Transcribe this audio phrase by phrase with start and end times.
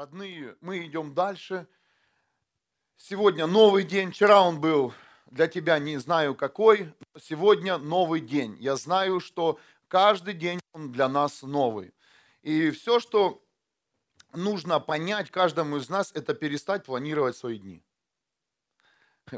[0.00, 1.66] Родные, мы идем дальше.
[2.96, 4.12] Сегодня новый день.
[4.12, 4.94] Вчера он был
[5.30, 8.56] для тебя не знаю какой, но сегодня новый день.
[8.60, 11.92] Я знаю, что каждый день он для нас новый.
[12.40, 13.44] И все, что
[14.32, 17.82] нужно понять каждому из нас, это перестать планировать свои дни.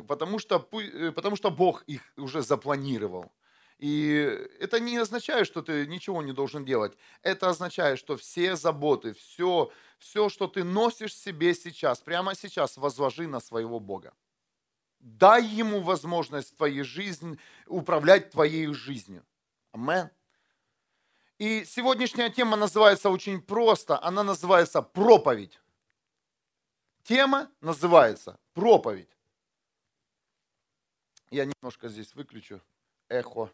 [0.07, 3.33] Потому что, э, потому что Бог их уже запланировал.
[3.83, 6.97] И это не означает, что ты ничего не должен делать.
[7.23, 9.73] Это означает, что все заботы, все,
[10.03, 14.13] все, что ты носишь себе сейчас, прямо сейчас, возложи на своего Бога.
[14.99, 19.25] Дай ему возможность твоей жизни управлять твоей жизнью.
[19.71, 20.11] Амен.
[21.39, 24.03] И сегодняшняя тема называется очень просто.
[24.03, 25.61] Она называется проповедь.
[27.05, 29.17] Тема называется проповедь.
[31.31, 32.61] Я немножко здесь выключу
[33.09, 33.53] эхо.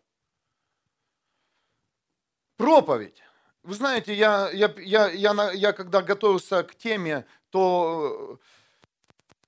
[2.56, 3.22] Проповедь.
[3.62, 8.38] Вы знаете, я, я, я, я, я когда готовился к теме, то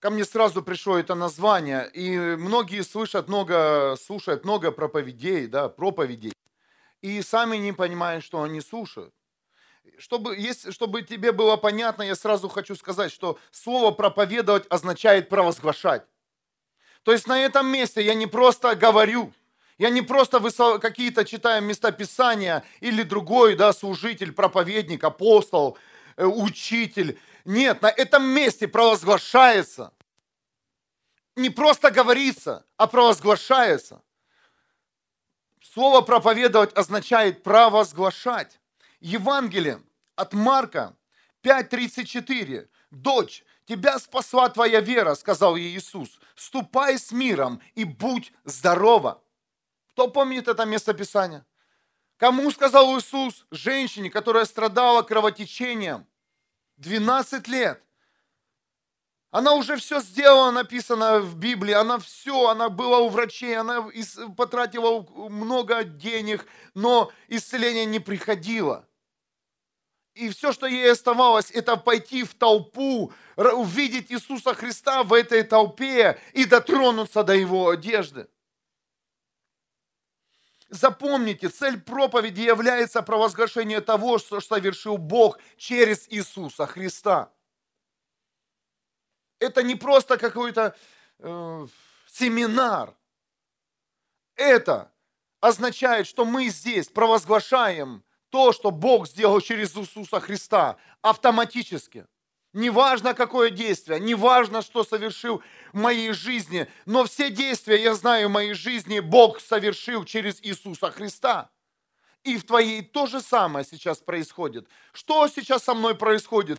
[0.01, 6.33] ко мне сразу пришло это название, и многие слышат много, слушают много проповедей, да, проповедей,
[7.03, 9.15] и сами не понимают, что они слушают.
[9.99, 16.05] Чтобы, если, чтобы тебе было понятно, я сразу хочу сказать, что слово проповедовать означает провозглашать.
[17.03, 19.33] То есть на этом месте я не просто говорю,
[19.81, 25.79] я не просто какие-то читаю местописания или другой да, служитель, проповедник, апостол,
[26.19, 27.19] э, учитель.
[27.47, 29.95] Нет, на этом месте провозглашается.
[31.35, 34.03] Не просто говорится, а провозглашается.
[35.63, 38.61] Слово проповедовать означает провозглашать.
[39.01, 39.81] Евангелие
[40.15, 40.95] от Марка
[41.43, 42.69] 5.34.
[42.91, 46.21] Дочь, тебя спасла твоя вера, сказал ей Иисус.
[46.35, 49.23] Ступай с миром и будь здорова.
[50.01, 51.45] Кто помнит это местописание?
[52.17, 53.45] Кому сказал Иисус?
[53.51, 56.07] Женщине, которая страдала кровотечением
[56.79, 57.83] 12 лет.
[59.31, 63.91] Она уже все сделала, написано в Библии, она все, она была у врачей, она
[64.39, 68.89] потратила много денег, но исцеление не приходило.
[70.15, 76.19] И все, что ей оставалось, это пойти в толпу, увидеть Иисуса Христа в этой толпе
[76.33, 78.29] и дотронуться до Его одежды.
[80.71, 87.33] Запомните, цель проповеди является провозглашение того, что совершил Бог через Иисуса Христа.
[89.41, 90.77] Это не просто какой-то
[91.19, 91.67] э,
[92.07, 92.95] семинар.
[94.37, 94.93] Это
[95.41, 102.07] означает, что мы здесь провозглашаем то, что Бог сделал через Иисуса Христа автоматически.
[102.53, 105.41] Неважно, какое действие, неважно, что совершил
[105.73, 110.91] в моей жизни, но все действия, я знаю, в моей жизни Бог совершил через Иисуса
[110.91, 111.51] Христа.
[112.25, 114.69] И в твоей то же самое сейчас происходит.
[114.93, 116.59] Что сейчас со мной происходит?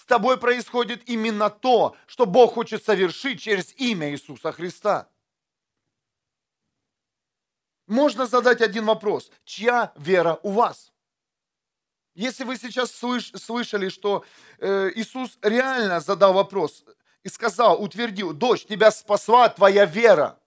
[0.00, 5.08] С тобой происходит именно то, что Бог хочет совершить через имя Иисуса Христа.
[7.88, 9.30] Можно задать один вопрос.
[9.44, 10.92] Чья вера у вас?
[12.16, 14.24] Если вы сейчас слыш, слышали, что
[14.58, 16.82] э, Иисус реально задал вопрос
[17.22, 20.40] и сказал, утвердил, дочь, тебя спасла твоя вера.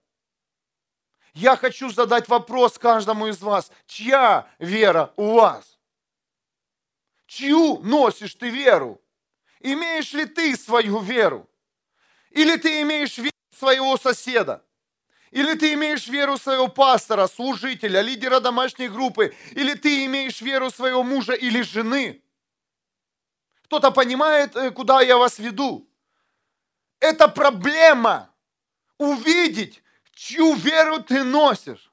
[1.35, 5.77] Я хочу задать вопрос каждому из вас, чья вера у вас?
[7.27, 8.99] Чью носишь ты веру?
[9.59, 11.47] Имеешь ли ты свою веру?
[12.31, 14.65] Или ты имеешь веру своего соседа?
[15.31, 21.03] Или ты имеешь веру своего пастора, служителя, лидера домашней группы, или ты имеешь веру своего
[21.03, 22.21] мужа или жены.
[23.65, 25.87] Кто-то понимает, э, куда я вас веду.
[26.99, 28.33] Это проблема.
[28.97, 29.83] Увидеть,
[30.15, 31.91] чью веру ты носишь.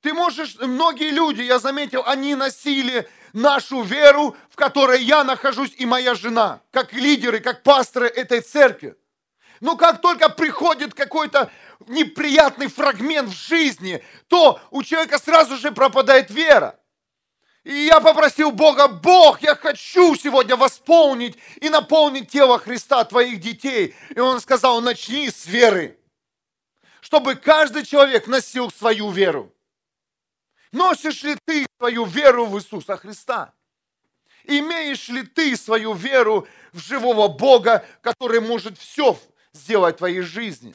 [0.00, 5.86] Ты можешь, многие люди, я заметил, они носили нашу веру, в которой я нахожусь и
[5.86, 8.96] моя жена, как лидеры, как пасторы этой церкви.
[9.60, 11.50] Но как только приходит какой-то
[11.88, 16.78] неприятный фрагмент в жизни, то у человека сразу же пропадает вера.
[17.64, 23.96] И я попросил Бога, Бог, я хочу сегодня восполнить и наполнить тело Христа, твоих детей.
[24.14, 25.98] И он сказал, начни с веры,
[27.00, 29.52] чтобы каждый человек носил свою веру.
[30.70, 33.52] Носишь ли ты свою веру в Иисуса Христа?
[34.44, 39.18] Имеешь ли ты свою веру в живого Бога, который может все
[39.52, 40.72] сделать в твоей жизни?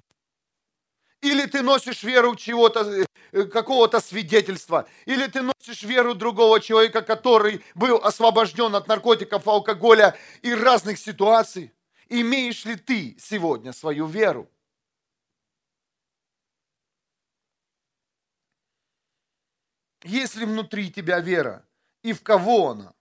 [1.22, 7.64] Или ты носишь веру чего-то, э, какого-то свидетельства, или ты носишь веру другого человека, который
[7.76, 11.72] был освобожден от наркотиков, алкоголя и разных ситуаций.
[12.10, 14.50] Имеешь ли ты сегодня свою веру?
[20.04, 21.66] Есть ли внутри тебя вера?
[22.02, 22.94] И в кого она?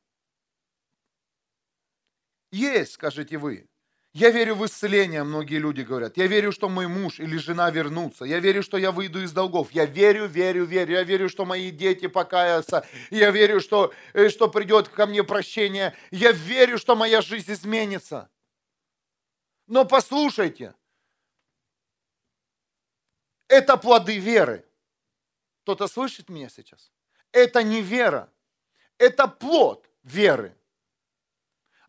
[2.53, 3.67] Есть, скажете вы.
[4.13, 6.17] Я верю в исцеление, многие люди говорят.
[6.17, 8.25] Я верю, что мой муж или жена вернутся.
[8.25, 9.71] Я верю, что я выйду из долгов.
[9.71, 10.95] Я верю, верю, верю.
[10.95, 12.85] Я верю, что мои дети покаятся.
[13.11, 15.95] Я верю, что, э, что придет ко мне прощение.
[16.11, 18.29] Я верю, что моя жизнь изменится.
[19.69, 20.75] Но послушайте,
[23.47, 24.65] это плоды веры.
[25.63, 26.91] Кто-то слышит меня сейчас?
[27.31, 28.29] Это не вера,
[28.99, 30.57] это плод веры.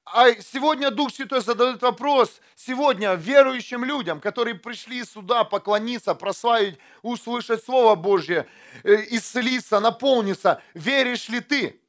[0.05, 7.63] А сегодня Дух Святой задает вопрос сегодня верующим людям, которые пришли сюда поклониться, прославить, услышать
[7.63, 8.47] Слово Божье,
[8.83, 10.61] э, исцелиться, наполниться.
[10.73, 11.79] Веришь ли ты?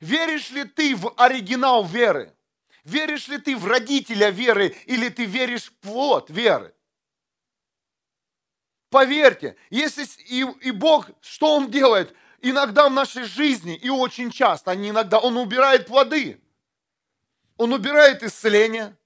[0.00, 2.32] Веришь ли ты в оригинал веры?
[2.84, 6.74] Веришь ли ты в родителя веры или ты веришь в плод веры?
[8.90, 12.14] Поверьте, если и, и Бог, что Он делает?
[12.40, 16.40] Иногда в нашей жизни, и очень часто, а не иногда, Он убирает плоды.
[17.56, 18.96] Он убирает исцеление,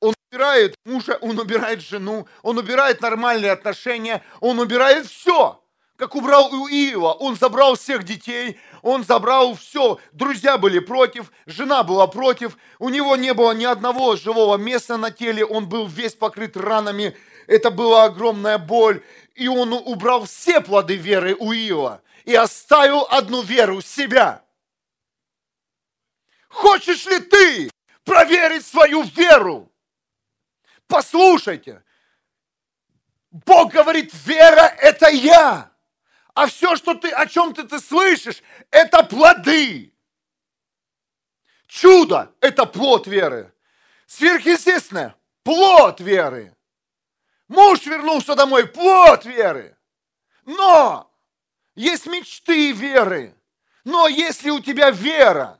[0.00, 5.62] он убирает мужа, он убирает жену, он убирает нормальные отношения, он убирает все.
[5.96, 9.98] Как убрал у Иова, он забрал всех детей, он забрал все.
[10.12, 15.10] Друзья были против, жена была против, у него не было ни одного живого места на
[15.10, 17.14] теле, он был весь покрыт ранами,
[17.46, 19.02] это была огромная боль.
[19.34, 24.42] И он убрал все плоды веры у Иова и оставил одну веру себя.
[26.50, 27.70] Хочешь ли ты
[28.04, 29.72] проверить свою веру?
[30.88, 31.82] Послушайте,
[33.30, 35.70] Бог говорит, вера– это я.
[36.34, 39.94] А все, что ты, о чем ты, ты слышишь, это плоды.
[41.68, 43.54] Чудо– это плод веры.
[44.06, 45.14] Сверхъестественное–
[45.44, 46.56] плод веры.
[47.46, 49.76] Муж вернулся домой– плод веры.
[50.44, 51.14] Но
[51.76, 53.36] есть мечты веры.
[53.84, 55.59] Но если у тебя вера,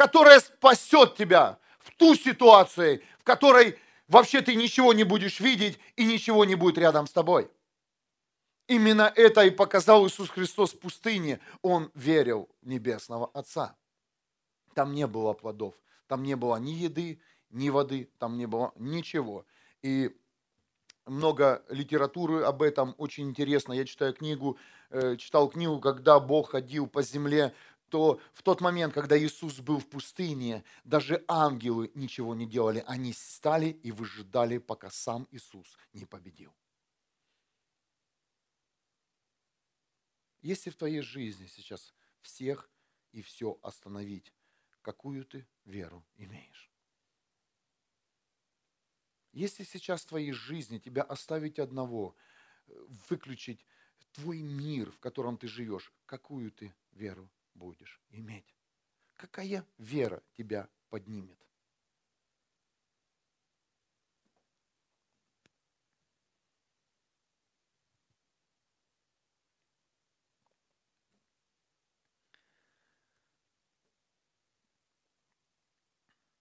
[0.00, 6.06] которая спасет тебя в ту ситуацию, в которой вообще ты ничего не будешь видеть и
[6.06, 7.50] ничего не будет рядом с тобой.
[8.66, 11.38] Именно это и показал Иисус Христос в пустыне.
[11.60, 13.76] Он верил в Небесного Отца.
[14.74, 15.74] Там не было плодов,
[16.06, 17.20] там не было ни еды,
[17.50, 19.44] ни воды, там не было ничего.
[19.82, 20.16] И
[21.04, 23.74] много литературы об этом, очень интересно.
[23.74, 24.56] Я читаю книгу,
[24.88, 27.52] э, читал книгу, когда Бог ходил по земле
[27.90, 32.84] то в тот момент, когда Иисус был в пустыне, даже ангелы ничего не делали.
[32.86, 36.54] Они стали и выжидали, пока сам Иисус не победил.
[40.40, 41.92] Если в твоей жизни сейчас
[42.22, 42.70] всех
[43.12, 44.32] и все остановить,
[44.82, 46.70] какую ты веру имеешь?
[49.32, 52.14] Если сейчас в твоей жизни тебя оставить одного,
[53.08, 53.66] выключить
[54.12, 58.56] твой мир, в котором ты живешь, какую ты веру будешь иметь?
[59.16, 61.40] Какая вера тебя поднимет?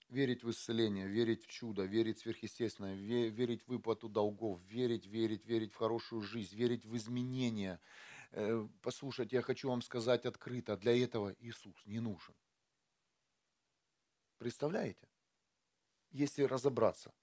[0.09, 5.45] верить в исцеление, верить в чудо, верить в сверхъестественное, верить в выплату долгов, верить, верить,
[5.45, 7.79] верить в хорошую жизнь, верить в изменения,
[8.81, 12.35] послушайте, я хочу вам сказать открыто, для этого Иисус не нужен.
[14.37, 15.07] Представляете?
[16.11, 17.13] Если разобраться.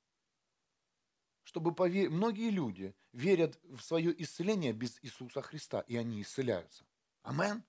[1.42, 6.84] Чтобы поверить, многие люди верят в свое исцеление без Иисуса Христа, и они исцеляются.
[7.22, 7.62] Амен.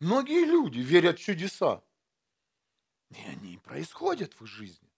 [0.00, 1.82] Многие люди верят в чудеса,
[3.10, 4.90] и они происходят в их жизни.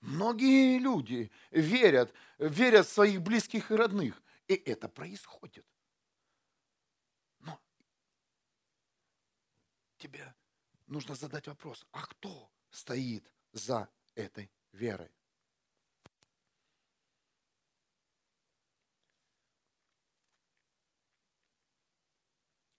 [0.00, 5.66] Многие люди верят, верят в своих близких и родных, и это происходит.
[10.02, 10.34] Тебе
[10.88, 15.10] нужно задать вопрос, а кто стоит за этой верой?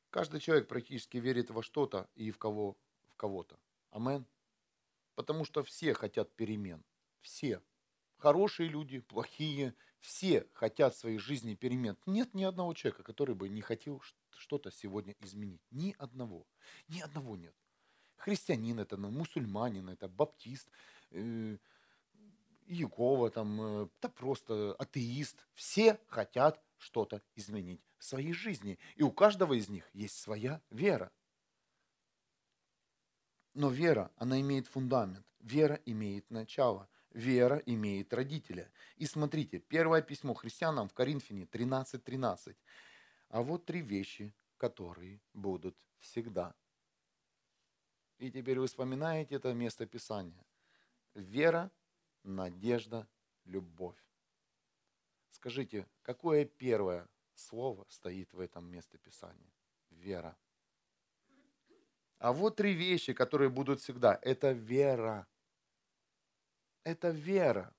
[0.09, 2.77] Каждый человек практически верит во что-то и в кого
[3.07, 3.57] в кого-то.
[3.89, 4.25] Амен.
[5.15, 6.83] Потому что все хотят перемен.
[7.21, 7.61] Все.
[8.17, 11.97] Хорошие люди, плохие, все хотят в своей жизни перемен.
[12.05, 14.01] Нет ни одного человека, который бы не хотел
[14.37, 15.61] что-то сегодня изменить.
[15.71, 16.45] Ни одного.
[16.89, 17.55] Ни одного нет.
[18.17, 20.69] Христианин это, ну, мусульманин это, баптист,
[21.11, 21.57] э,
[22.65, 25.47] Иегова, там, э, да просто атеист.
[25.53, 28.79] Все хотят что-то изменить в своей жизни.
[28.95, 31.13] И у каждого из них есть своя вера.
[33.53, 35.25] Но вера, она имеет фундамент.
[35.39, 36.89] Вера имеет начало.
[37.13, 38.71] Вера имеет родителя.
[38.95, 41.99] И смотрите, первое письмо христианам в Коринфяне 13.13.
[41.99, 42.57] 13.
[43.29, 46.55] А вот три вещи, которые будут всегда.
[48.17, 50.45] И теперь вы вспоминаете это место Писания.
[51.13, 51.71] Вера,
[52.23, 53.07] надежда,
[53.45, 54.01] любовь.
[55.29, 59.53] Скажите, какое первое слово стоит в этом местописании?
[59.89, 60.37] Вера.
[62.17, 64.17] А вот три вещи, которые будут всегда.
[64.21, 65.27] Это вера.
[66.83, 67.73] Это вера.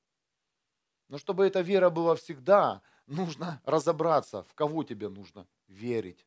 [1.08, 6.26] Но чтобы эта вера была всегда, нужно разобраться, в кого тебе нужно верить.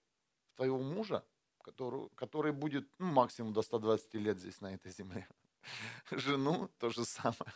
[0.54, 1.26] В твоего мужа,
[1.64, 5.28] который, который будет ну, максимум до 120 лет здесь, на этой земле.
[6.12, 7.54] Жену то же самое.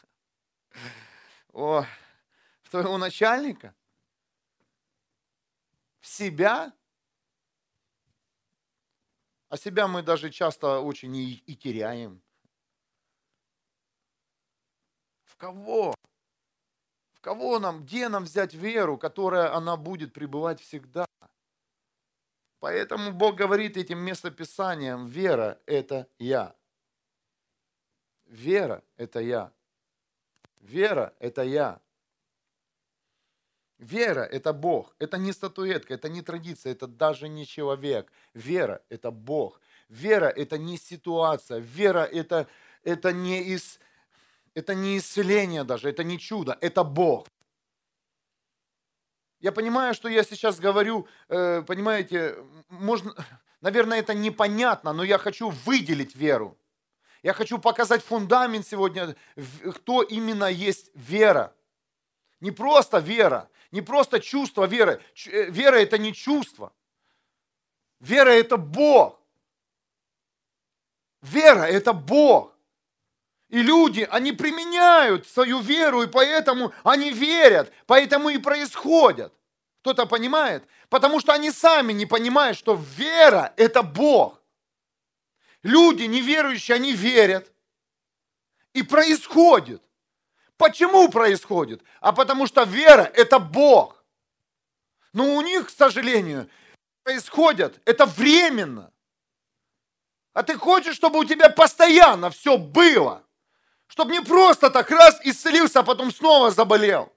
[1.54, 1.86] О,
[2.64, 3.76] в твоего начальника?
[6.00, 6.74] В себя?
[9.50, 12.22] А себя мы даже часто очень и, и теряем.
[15.26, 15.96] В кого?
[17.14, 21.06] В кого нам, где нам взять веру, которая она будет пребывать всегда?
[22.60, 26.56] Поэтому Бог говорит этим местописанием, вера– это я.
[28.28, 29.52] Вера– это я.
[30.60, 31.82] Вера– это я.
[33.80, 34.96] Вера– это Бог.
[35.00, 38.12] Это не статуэтка, это не традиция, это даже не человек.
[38.36, 39.60] Вера– это Бог.
[39.90, 41.58] Вера– это не ситуация.
[41.58, 42.48] Вера– это,
[42.84, 43.80] это, не из,
[44.54, 47.28] это не исцеление даже, это не чудо, это Бог.
[49.40, 52.36] Я понимаю, что я сейчас говорю, э, понимаете,
[52.70, 53.16] можно,
[53.62, 56.58] наверное, это непонятно, но я хочу выделить веру.
[57.24, 59.16] Я хочу показать фундамент сегодня,
[59.76, 61.56] кто именно есть вера.
[62.40, 65.02] Не просто вера, не просто чувство веры.
[65.28, 66.72] Э, вера это не чувство.
[68.00, 69.20] Вера это Бог.
[71.22, 72.51] Вера это Бог.
[73.52, 79.34] И люди, они применяют свою веру, и поэтому они верят, поэтому и происходят.
[79.82, 80.64] Кто-то понимает?
[80.88, 84.42] Потому что они сами не понимают, что вера– это Бог.
[85.64, 87.52] Люди неверующие, они верят.
[88.72, 89.84] И происходит.
[90.56, 91.84] Почему происходит?
[92.00, 94.02] А потому что вера– это Бог.
[95.12, 96.50] Но у них, к сожалению,
[97.04, 98.94] происходит, это временно.
[100.32, 103.26] А ты хочешь, чтобы у тебя постоянно все было.
[103.92, 107.12] Чтобы не просто так раз исцелился, а потом снова заболел.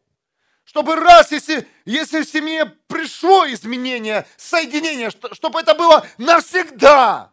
[0.65, 7.31] Чтобы раз, если, если в семье пришло изменение, соединение, чтобы это было навсегда.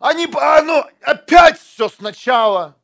[0.00, 2.76] Они, оно опять все сначала.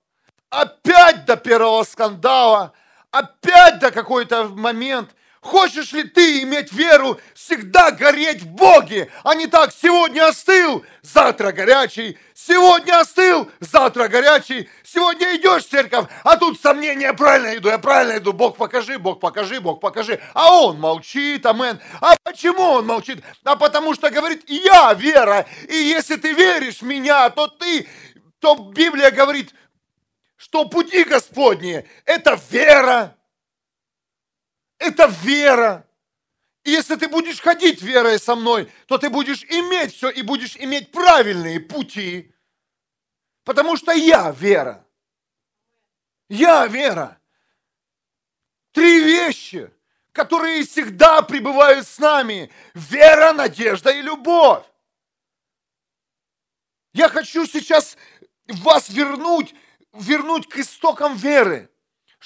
[0.48, 2.72] Опять до первого скандала.
[3.10, 5.10] Опять до какой-то момент–
[5.42, 11.50] Хочешь ли ты иметь веру, всегда гореть в Боге, а не так, сегодня остыл, завтра
[11.50, 17.78] горячий, сегодня остыл, завтра горячий, сегодня идешь в церковь, а тут сомнения, правильно иду, я
[17.78, 21.80] правильно иду, Бог покажи, Бог покажи, Бог покажи, а он молчит, амен.
[22.00, 23.20] А почему он молчит?
[23.42, 27.88] А потому что говорит, я вера, и если ты веришь в меня, то ты,
[28.38, 29.52] то Библия говорит,
[30.36, 33.16] что пути Господни– это вера,
[34.82, 35.86] это вера.
[36.64, 40.56] И если ты будешь ходить верой со мной, то ты будешь иметь все и будешь
[40.56, 42.32] иметь правильные пути.
[43.44, 44.86] Потому что я вера.
[46.28, 47.20] Я вера.
[48.72, 49.70] Три вещи,
[50.12, 52.50] которые всегда пребывают с нами.
[52.74, 54.64] Вера, надежда и любовь.
[56.94, 57.96] Я хочу сейчас
[58.46, 59.54] вас вернуть,
[59.92, 61.71] вернуть к истокам веры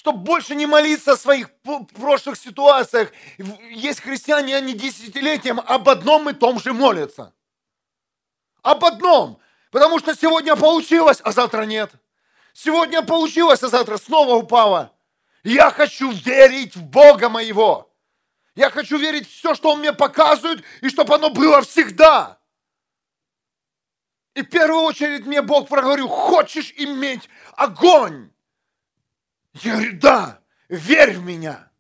[0.07, 1.51] чтобы больше не молиться о своих
[1.99, 3.11] прошлых ситуациях.
[3.73, 7.35] Есть христиане, они десятилетиям об одном и том же молятся.
[8.63, 9.41] Об одном.
[9.73, 11.91] Потому что сегодня получилось, а завтра нет.
[12.53, 14.93] Сегодня получилось, а завтра снова упало.
[15.43, 17.93] Я хочу верить в Бога моего.
[18.55, 22.39] Я хочу верить в все, что Он мне показывает, и чтобы оно было всегда.
[24.37, 28.31] И в первую очередь мне Бог проговорил, хочешь иметь огонь
[29.63, 31.71] я говорю, да, верь в меня.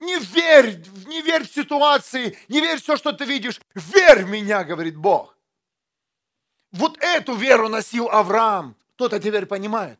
[0.00, 3.60] Не верь, не верь в ситуации, не верь в все, что ты видишь.
[3.74, 5.36] Верь в меня, говорит Бог.
[6.70, 8.76] Вот эту веру носил Авраам.
[8.94, 9.98] Кто-то теперь понимает.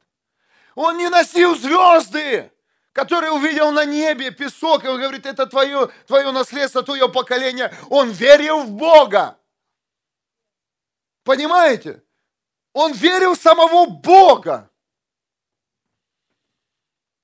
[0.75, 2.53] Он не носил звезды,
[2.93, 7.75] которые увидел на небе, песок, и он говорит, это твое, твое наследство, твое поколение.
[7.91, 9.39] Он верил в Бога.
[11.25, 12.03] Понимаете?
[12.73, 14.68] Он верил в самого Бога.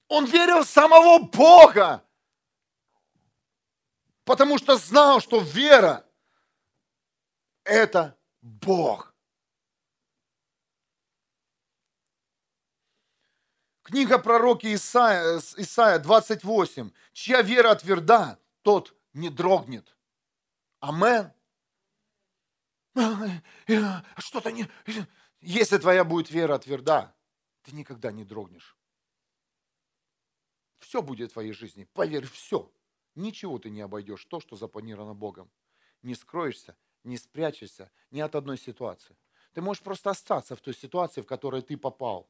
[0.09, 2.05] Он верил в самого Бога,
[4.25, 6.07] потому что знал, что вера–
[7.65, 9.15] это Бог.
[13.83, 16.91] Книга пророки Исаия, Исаия 28.
[17.13, 19.95] Чья вера тверда, тот не дрогнет.
[20.81, 21.33] Амен.
[24.19, 24.69] Что-то не...
[25.41, 27.15] Если твоя будет вера тверда,
[27.63, 28.77] ты никогда не дрогнешь.
[30.85, 31.89] Все будет в твоей жизни.
[31.95, 32.71] Поверь, все.
[33.15, 35.51] Ничего ты не обойдешь, то, что запланировано Богом.
[36.03, 39.17] Не скроешься, не спрячешься ни от одной ситуации.
[39.55, 42.29] Ты можешь просто остаться в той ситуации, в которой ты попал,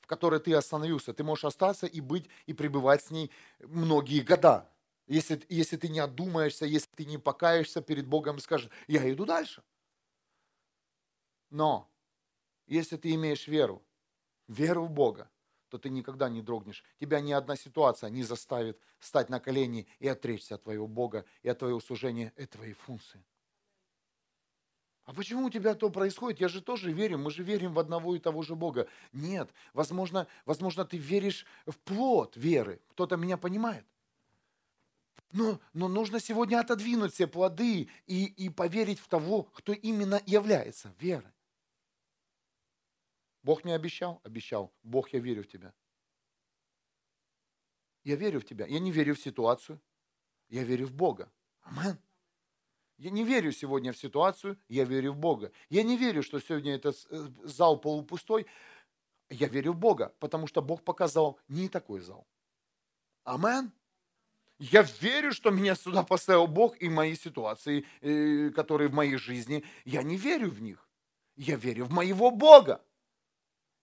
[0.00, 1.14] в которой ты остановился.
[1.14, 4.68] Ты можешь остаться и быть, и пребывать с ней многие года.
[5.06, 9.26] Если, если ты не отдумаешься, если ты не покаешься перед Богом и скажешь, я иду
[9.26, 9.62] дальше.
[11.50, 11.88] Но,
[12.66, 13.82] если ты имеешь веру,
[14.48, 15.30] веру в Бога,
[15.70, 16.84] то ты никогда не дрогнешь.
[16.98, 21.48] Тебя ни одна ситуация не заставит встать на колени и отречься от твоего Бога и
[21.48, 23.22] от твоего служения и твоей функции.
[25.04, 26.40] А почему у тебя то происходит?
[26.40, 28.86] Я же тоже верю, мы же верим в одного и того же Бога.
[29.12, 32.80] Нет, возможно, возможно ты веришь в плод веры.
[32.90, 33.84] Кто-то меня понимает.
[35.32, 40.92] Но, но нужно сегодня отодвинуть все плоды и, и поверить в того, кто именно является
[40.98, 41.32] верой.
[43.42, 44.20] Бог мне обещал?
[44.24, 44.72] Обещал.
[44.82, 45.72] Бог, я верю в тебя.
[48.04, 48.66] Я верю в тебя.
[48.66, 49.80] Я не верю в ситуацию.
[50.48, 51.30] Я верю в Бога.
[51.62, 51.98] Амен.
[53.00, 55.52] Я не верю сегодня в ситуацию, я верю в Бога.
[55.70, 58.46] Я не верю, что сегодня этот э, зал полупустой.
[59.30, 62.26] Я верю в Бога, потому что Бог показал не такой зал.
[63.24, 63.72] Амен.
[64.58, 69.64] Я верю, что меня сюда поставил Бог и мои ситуации, э, которые в моей жизни.
[69.86, 70.86] Я не верю в них.
[71.36, 72.84] Я верю в моего Бога.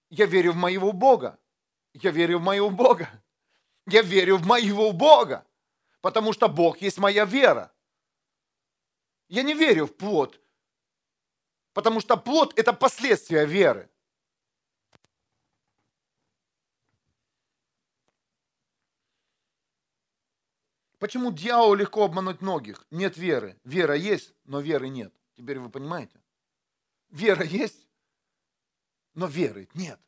[0.10, 1.40] Я верю в моего Бога.
[1.94, 3.10] Я верю в моего Бога.
[3.86, 5.46] Я верю в моего Бога.
[6.02, 7.74] Потому что Бог есть моя вера.
[9.28, 10.40] Я не верю в плод.
[11.74, 13.90] Потому что плод– это последствия веры.
[21.00, 22.86] Почему дьяволу легко обмануть многих?
[22.90, 23.60] Нет веры.
[23.64, 25.14] Вера есть, но веры нет.
[25.36, 26.20] Теперь вы понимаете?
[27.10, 27.87] Вера есть,
[29.18, 30.00] но веры нет.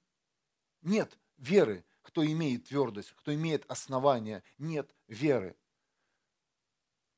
[0.83, 4.43] Нет веры, кто имеет твердость, кто имеет основания.
[4.59, 5.57] Нет веры.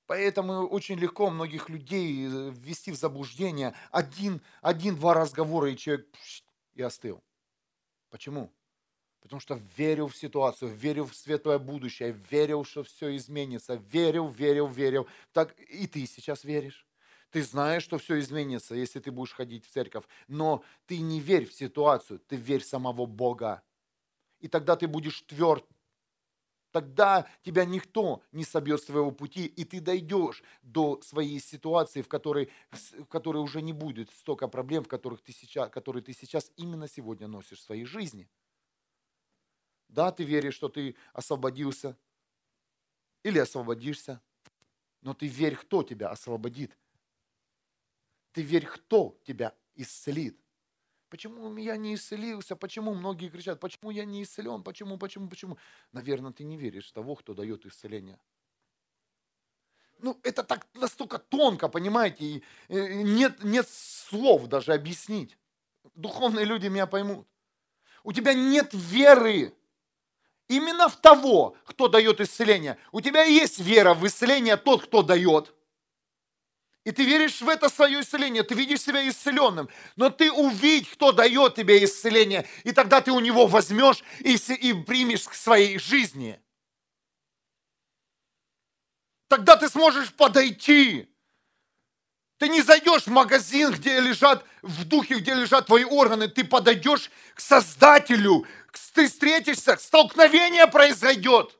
[0.05, 3.75] Поэтому очень легко многих людей э, ввести в заблуждение.
[3.91, 6.07] Один, один-два разговора, и человек
[6.75, 7.21] и остыл.
[8.09, 8.53] Почему?
[9.19, 14.67] Потому что верил в ситуацию, верил в светлое будущее, верил, что все изменится, верил, верил,
[14.67, 15.09] верил.
[15.33, 16.87] Так и ты сейчас веришь.
[17.31, 20.03] Ты знаешь, что все изменится, если ты будешь ходить в церковь.
[20.27, 23.63] Но ты не верь в ситуацию, ты верь в самого Бога.
[24.39, 25.65] И тогда ты будешь тверд.
[26.71, 32.07] Тогда тебя никто не собьет с своего пути, и ты дойдешь до своей ситуации, в
[32.07, 36.51] которой, в которой уже не будет столько проблем, в которых ты сейчас, которые ты сейчас
[36.55, 38.29] именно сегодня носишь в своей жизни.
[39.89, 41.97] Да, ты веришь, что ты освободился
[43.23, 44.21] или освободишься,
[45.01, 46.77] но ты верь, кто тебя освободит.
[48.31, 50.39] Ты верь, кто тебя исцелит.
[51.09, 52.55] Почему я не исцелился?
[52.55, 54.63] Почему многие кричат, почему я не исцелен?
[54.63, 55.57] Почему, почему, почему?
[55.91, 58.17] Наверное, ты не веришь в того, кто дает исцеление.
[59.99, 65.37] Ну, это так настолько тонко, понимаете, и э, нет, нет слов даже объяснить.
[65.95, 67.27] Духовные люди меня поймут.
[68.03, 69.53] У тебя нет веры
[70.47, 72.77] именно в того, кто дает исцеление.
[72.93, 75.53] У тебя есть вера в исцеление тот, кто дает–
[76.83, 79.69] и ты веришь в это свое исцеление, ты видишь себя исцеленным.
[79.95, 84.73] Но ты увидь, кто дает тебе исцеление, и тогда ты у него возьмешь и, и
[84.73, 86.41] примешь к своей жизни.
[89.27, 91.07] Тогда ты сможешь подойти.
[92.37, 96.27] Ты не зайдешь в магазин, где лежат, в духе, где лежат твои органы.
[96.27, 98.47] Ты подойдешь к Создателю,
[98.93, 101.55] ты встретишься, столкновение произойдет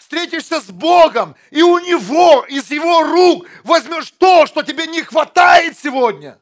[0.00, 5.78] встретишься с Богом, и у Него, из Его рук возьмешь то, что тебе не хватает
[5.78, 6.40] сегодня.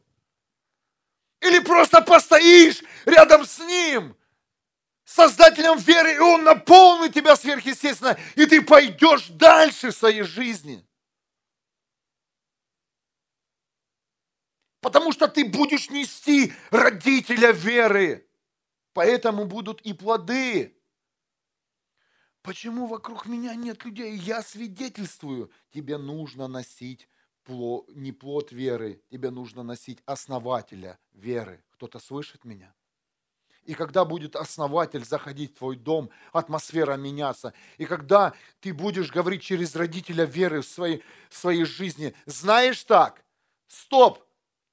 [1.41, 4.17] Или просто постоишь рядом с Ним,
[5.05, 10.87] Создателем веры, и Он наполнит тебя сверхъестественно, и ты пойдешь дальше в своей жизни.
[14.81, 18.29] Потому что ты будешь нести родителя веры.
[18.93, 20.78] Поэтому будут и плоды.
[22.49, 24.17] Почему вокруг меня нет людей?
[24.17, 25.53] Я свидетельствую.
[25.71, 27.07] Тебе нужно носить
[27.45, 31.63] плод, не плод веры, тебе нужно носить основателя веры.
[31.73, 32.75] Кто-то слышит меня?
[33.65, 37.53] И когда будет основатель заходить в твой дом, атмосфера меняться.
[37.77, 43.23] И когда ты будешь говорить через родителя веры в своей, в своей жизни, знаешь так,
[43.67, 44.25] стоп,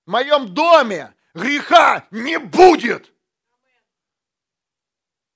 [0.05, 3.11] в моем доме греха не будет.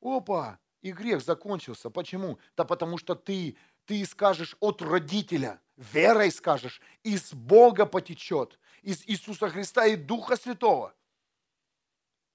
[0.02, 1.89] Опа, и грех закончился.
[1.89, 2.39] Почему?
[2.55, 9.49] Да потому что ты, ты скажешь от родителя, верой скажешь, из Бога потечет, из Иисуса
[9.49, 10.95] Христа и Духа Святого.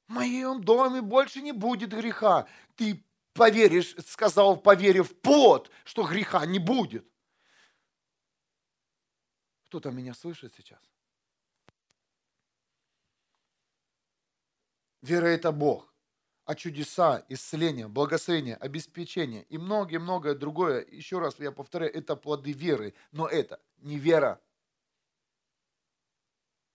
[0.06, 2.46] в моем доме больше не будет греха.
[2.76, 3.02] Ты
[3.32, 7.06] поверишь, сказал, поверив плод, что греха не будет.
[9.66, 10.80] Кто-то меня слышит сейчас?
[15.02, 15.93] Вера– это Бог.
[16.44, 22.94] А чудеса, исцеление, благословение, обеспечение и многое-многое другое, еще раз я повторяю, это плоды веры.
[23.12, 24.40] Но это не вера.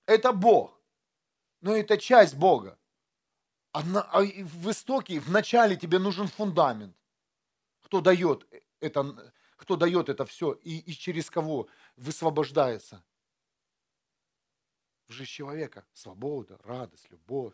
[0.08, 0.82] Это Бог.
[1.62, 2.80] Но это часть Бога.
[3.72, 6.96] А в истоке, в начале тебе нужен фундамент.
[7.82, 8.48] Кто дает
[8.80, 13.04] это, кто дает это все и, и через кого высвобождается.
[15.06, 17.54] В жизнь человека свобода, радость, любовь.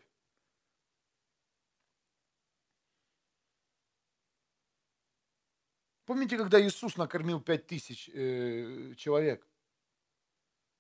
[6.06, 9.46] Помните, когда Иисус накормил пять тысяч э, человек?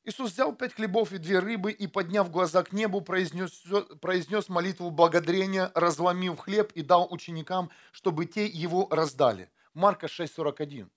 [0.03, 3.63] Иисус взял пять хлебов и две рыбы и, подняв глаза к небу, произнес,
[4.01, 9.49] произнес молитву благодарения, разломил хлеб и дал ученикам, чтобы те его раздали.
[9.73, 10.89] Марка 6,41.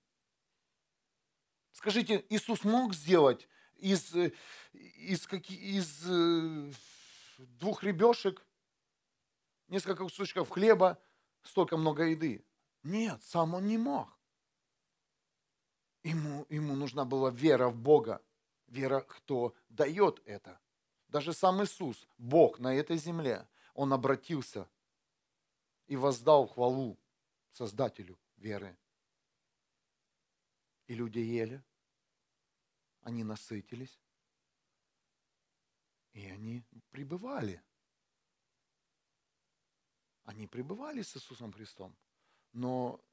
[1.71, 4.13] Скажите, Иисус мог сделать из,
[4.73, 6.71] из, из э,
[7.37, 8.45] двух ребешек
[9.69, 11.01] несколько кусочков хлеба
[11.41, 12.45] столько много еды?
[12.83, 14.18] Нет, сам он не мог.
[16.03, 18.21] Ему, ему нужна была вера в Бога
[18.69, 20.59] вера, кто дает это.
[21.07, 24.69] Даже сам Иисус, Бог на этой земле, Он обратился
[25.87, 26.97] и воздал хвалу
[27.51, 28.77] Создателю веры.
[30.87, 31.63] И люди ели,
[33.01, 33.99] они насытились,
[36.13, 37.61] и они пребывали.
[40.23, 41.95] Они пребывали с Иисусом Христом.
[42.53, 43.03] Но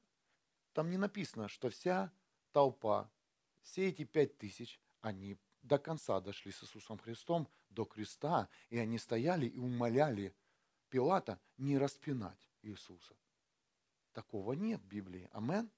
[0.73, 2.11] там не написано, что вся
[2.51, 3.09] толпа,
[3.61, 8.97] все эти пять тысяч, они до конца дошли с Иисусом Христом, до креста, и они
[8.97, 10.33] стояли и умоляли
[10.89, 13.15] Пилата не распинать Иисуса.
[14.13, 15.29] Такого нет в Библии.
[15.31, 15.69] Амен.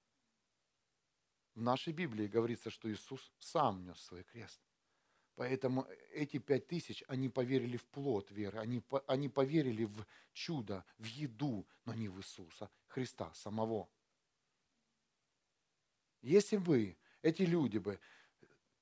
[1.55, 4.61] В нашей Библии говорится, что Иисус сам нес свой крест.
[5.35, 11.05] Поэтому эти пять тысяч, они поверили в плод веры, они, они поверили в чудо, в
[11.05, 13.89] еду, но не в Иисуса Христа самого.
[16.21, 17.99] Если бы эти люди бы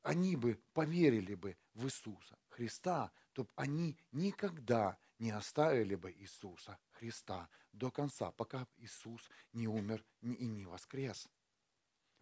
[0.07, 7.49] они бы поверили бы в Иисуса Христа, то они никогда не оставили бы Иисуса Христа
[7.73, 11.27] до конца, пока Иисус не умер и не воскрес.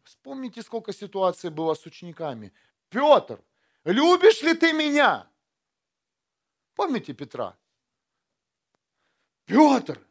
[0.03, 2.53] Вспомните, сколько ситуаций было с учениками.
[2.89, 3.43] Петр,
[3.83, 5.29] любишь ли ты меня?
[6.73, 7.55] Помните Петра?
[9.45, 10.03] Петр,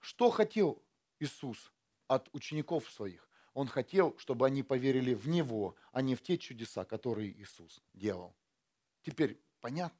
[0.00, 0.82] что хотел
[1.20, 1.70] Иисус
[2.06, 3.23] от учеников своих?
[3.54, 8.34] Он хотел, чтобы они поверили в Него, а не в те чудеса, которые Иисус делал.
[9.02, 9.98] Теперь понятно?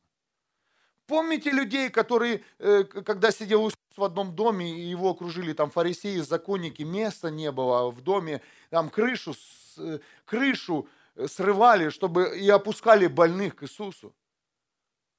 [1.06, 6.18] Помните людей, которые, э, когда сидел Иисус в одном доме, и его окружили там фарисеи,
[6.18, 8.40] законники, места не было в доме,
[8.70, 9.34] там крышу,
[9.76, 14.14] э, крышу э, срывали, чтобы и опускали больных к Иисусу.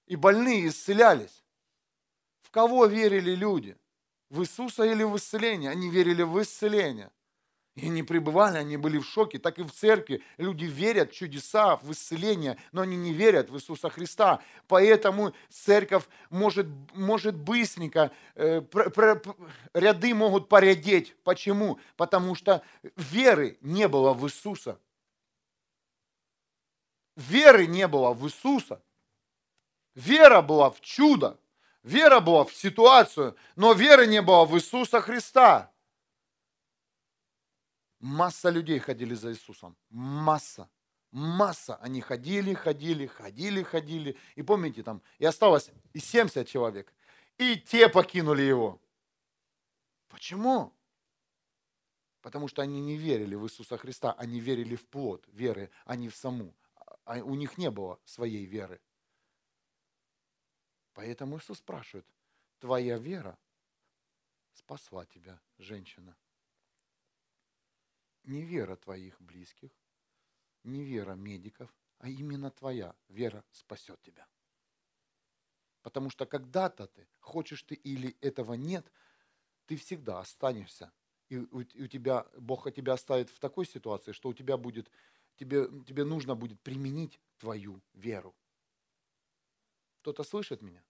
[0.08, 1.43] И больные исцелялись.
[2.41, 3.78] В кого верили люди?
[4.30, 5.69] В Иисуса или в исцеление?
[5.69, 7.12] Они верили в исцеление.
[7.76, 9.38] И они пребывали, они были в шоке.
[9.38, 13.58] Так и в церкви люди верят в чудеса, в исцеление, но они не верят в
[13.58, 14.42] Иисуса Христа.
[14.68, 19.22] Поэтому церковь может, может быстренько, э, пр, пр,
[19.74, 21.16] ряды могут порядеть.
[21.24, 21.78] Почему?
[21.98, 22.64] Потому что
[22.96, 24.80] веры не было в Иисуса.
[27.18, 28.82] Веры не было в Иисуса.
[29.96, 31.38] Вера была в чудо.
[31.84, 35.72] Вера была в ситуацию, но веры не было в Иисуса Христа.
[38.06, 39.76] Масса людей ходили за Иисусом.
[39.89, 40.70] Масса.
[41.10, 41.78] Масса.
[41.78, 44.15] Они ходили, ходили, ходили, ходили.
[44.36, 46.94] И помните там, и осталось и 70 человек.
[47.39, 48.80] И те покинули его.
[50.08, 50.72] Почему?
[52.22, 56.08] Потому что они не верили в Иисуса Христа, они верили в плод веры, а не
[56.08, 56.54] в саму.
[57.06, 58.80] А у них не было своей веры.
[60.94, 62.06] Поэтому Иисус спрашивает,
[62.60, 63.36] твоя вера
[64.54, 66.15] спасла тебя, женщина
[68.28, 69.72] не вера твоих близких,
[70.64, 74.28] не вера медиков, а именно твоя вера спасет тебя.
[75.82, 78.92] Потому что когда-то ты, хочешь ты или этого нет,
[79.68, 80.92] ты всегда останешься.
[81.30, 84.90] И у, тебя, Бог тебя оставит в такой ситуации, что у тебя будет,
[85.36, 88.36] тебе, тебе нужно будет применить твою веру.
[90.02, 90.84] Кто-то слышит меня?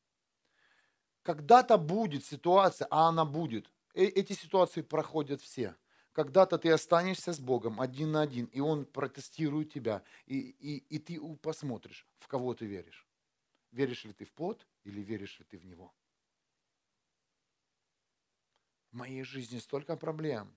[1.23, 3.71] Когда-то будет ситуация, а она будет.
[3.93, 5.75] Э, эти ситуации проходят все
[6.15, 10.97] когда-то ты останешься с Богом один на один, и Он протестирует тебя, и, и, и
[10.97, 13.05] ты посмотришь, в кого ты веришь.
[13.71, 15.93] Веришь ли ты в плод или веришь ли ты в Него?
[18.91, 20.55] В моей жизни столько проблем.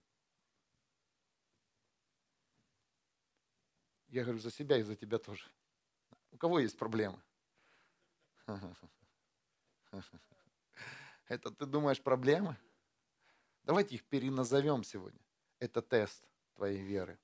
[4.11, 5.44] Я говорю за себя и за тебя тоже.
[6.31, 7.21] У кого есть проблемы?
[11.27, 12.57] Это ты думаешь проблемы?
[13.64, 15.28] Давайте их переназовем сегодня.
[15.59, 17.18] Это тест твоей веры.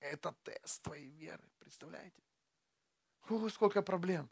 [0.00, 1.42] Это тест твоей веры.
[1.58, 2.22] Представляете?
[3.28, 4.30] О, сколько проблем.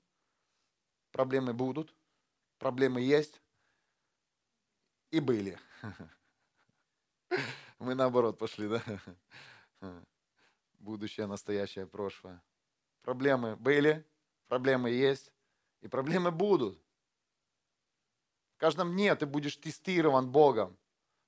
[1.10, 1.94] Проблемы будут,
[2.58, 3.40] проблемы есть
[5.10, 5.58] и были.
[7.78, 8.82] Мы наоборот пошли, да?
[10.78, 12.42] Будущее, настоящее, прошлое.
[13.02, 14.06] Проблемы были,
[14.46, 15.32] проблемы есть,
[15.80, 16.80] и проблемы будут.
[18.54, 20.78] В каждом дне ты будешь тестирован Богом.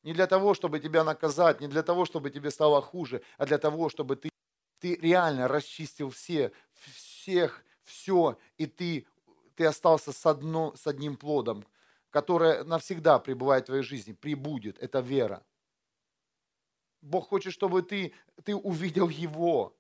[0.02, 3.58] Не для того, чтобы тебя наказать, не для того, чтобы тебе стало хуже, а для
[3.58, 4.30] того, чтобы ты,
[4.78, 9.06] ты реально расчистил все, всех, все, и ты,
[9.56, 11.64] ты остался с, одно, с одним плодом,
[12.11, 14.78] которое навсегда пребывает в твоей жизни, прибудет.
[14.78, 15.44] Это вера.
[17.00, 18.12] Бог хочет, чтобы ты,
[18.44, 19.76] ты увидел Его.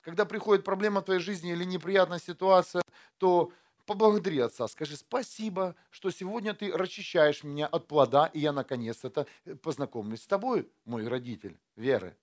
[0.00, 2.82] Когда приходит проблема в твоей жизни или неприятная ситуация,
[3.18, 3.52] то
[3.86, 9.26] поблагодари Отца, скажи спасибо, что сегодня ты расчищаешь меня от плода, и я наконец-то
[9.62, 12.16] познакомлюсь с тобой, мой родитель веры,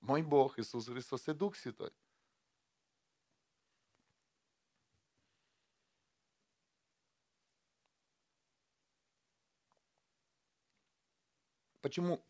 [0.00, 1.90] мой Бог, Иисус Христос и Дух Святой.
[11.80, 12.20] Почему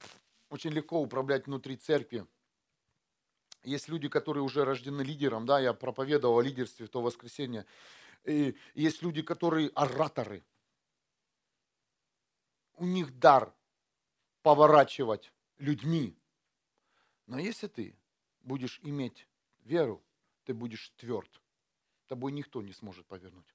[0.51, 2.27] очень легко управлять внутри церкви?
[3.65, 7.65] Есть люди, которые уже рождены лидером, да, я проповедовал о лидерстве в то воскресенье.
[8.27, 10.45] И есть люди, которые ораторы.
[12.75, 13.55] У них дар
[14.43, 16.19] поворачивать людьми.
[17.27, 17.97] Но если ты
[18.43, 19.27] будешь иметь
[19.65, 20.03] веру,
[20.45, 21.41] ты будешь тверд.
[22.09, 23.55] Тобой никто не сможет повернуть.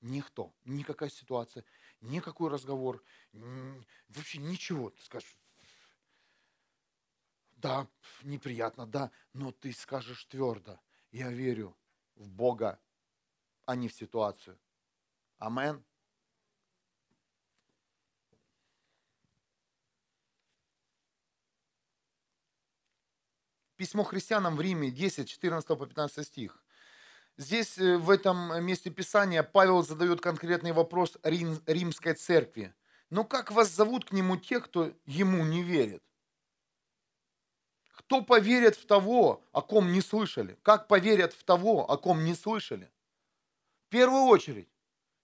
[0.00, 1.64] Никто, никакая ситуация,
[2.00, 4.90] никакой разговор, вообще ничего.
[4.90, 5.36] Ты скажешь,
[7.56, 7.88] да,
[8.22, 10.78] неприятно, да, но ты скажешь твердо,
[11.10, 11.76] я верю
[12.14, 12.80] в Бога,
[13.68, 14.58] а не в ситуацию.
[15.38, 15.84] Амен.
[23.76, 26.64] Письмо христианам в Риме 10, 14 по 15 стих.
[27.36, 32.74] Здесь, э, в этом месте Писания, Павел задает конкретный вопрос Рим, римской церкви.
[33.10, 36.02] Но как вас зовут к нему те, кто ему не верит?
[37.90, 40.58] Кто поверит в того, о ком не слышали?
[40.62, 42.90] Как поверят в того, о ком не слышали?
[43.88, 44.68] В первую очередь,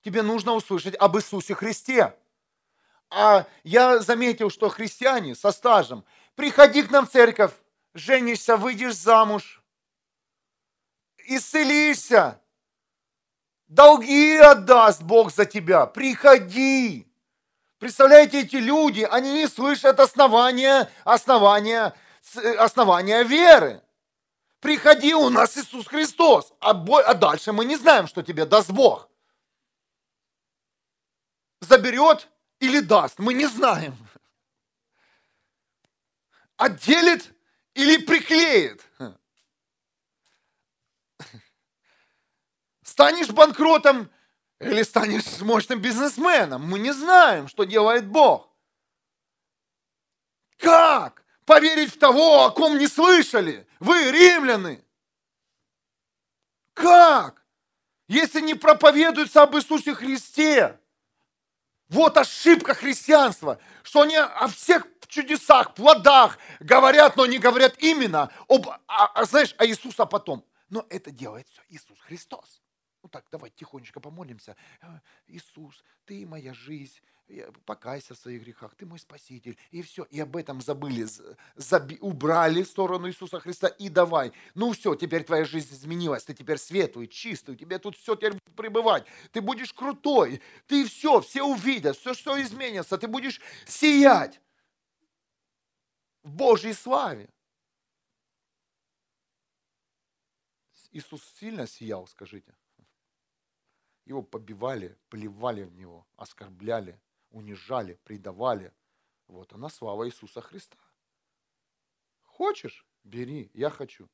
[0.03, 2.16] тебе нужно услышать об Иисусе Христе.
[3.11, 6.03] А я заметил, что христиане со стажем,
[6.35, 7.53] приходи к нам в церковь,
[7.92, 9.62] женишься, выйдешь замуж,
[11.27, 12.40] исцелишься,
[13.66, 17.07] долги отдаст Бог за тебя, приходи.
[17.79, 21.94] Представляете, эти люди, они не слышат основания, основания,
[22.59, 23.83] основания веры.
[24.64, 26.55] Приходи, у нас Иисус Христос.
[26.59, 29.11] А, а дальше мы не знаем, что тебе даст Бог.
[31.61, 33.94] Заберет или даст, мы не знаем.
[36.57, 37.35] Отделит
[37.74, 38.83] или приклеит.
[42.83, 44.11] Станешь банкротом
[44.61, 46.62] или станешь мощным бизнесменом.
[46.62, 48.48] Мы не знаем, что делает Бог.
[50.57, 51.22] Как?
[51.45, 53.67] Поверить в того, о ком не слышали.
[53.81, 54.85] Вы, римляны.
[56.73, 57.45] Как?
[58.09, 60.79] Если не проповедуется об Иисусе Христе.
[61.89, 68.69] Вот ошибка христианства, что они о всех чудесах, плодах говорят, но не говорят именно об,
[68.69, 70.45] а, а, знаешь, о Иисуса потом.
[70.69, 72.61] Но это делает все Иисус Христос.
[73.03, 74.57] Ну так, давай тихонечко помолимся.
[74.81, 74.87] «Э,
[75.27, 77.01] Иисус, ты моя жизнь,
[77.65, 79.59] покайся в своих грехах, ты мой спаситель.
[79.71, 81.07] И все, и об этом забыли,
[81.57, 84.33] заби, убрали в сторону Иисуса Христа и давай.
[84.55, 89.07] Ну все, теперь твоя жизнь изменилась, ты теперь светлый, чистый, тебе тут все теперь пребывать.
[89.33, 94.41] Ты будешь крутой, ты все, все увидят, все, все изменится, ты будешь сиять
[96.23, 97.29] в Божьей славе.
[100.91, 102.55] Иисус сильно сиял, скажите.
[104.05, 107.01] Его побивали, плевали в него, оскорбляли,
[107.35, 108.73] унижали, предавали.
[109.27, 110.79] Вот она слава Иисуса Христа.
[112.23, 112.87] Хочешь?
[113.03, 114.09] Бери, я хочу.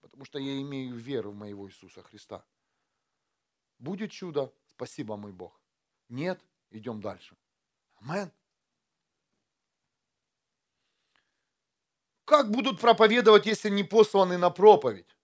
[0.00, 2.44] Потому что я имею веру в моего Иисуса Христа.
[3.78, 5.60] Будет чудо, спасибо, мой Бог.
[6.08, 7.36] Нет, идем дальше.
[7.96, 8.32] Амен.
[12.24, 15.16] Как будут проповедовать, если не посланы на проповедь,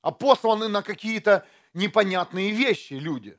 [0.00, 3.38] а посланы на какие-то непонятные вещи люди.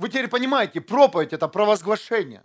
[0.00, 2.42] Вы теперь понимаете, проповедь– это провозглашение.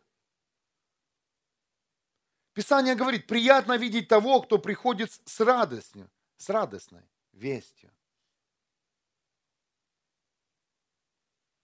[2.52, 7.94] Писание говорит, приятно видеть того, кто приходит с радостью, с радостной вестью.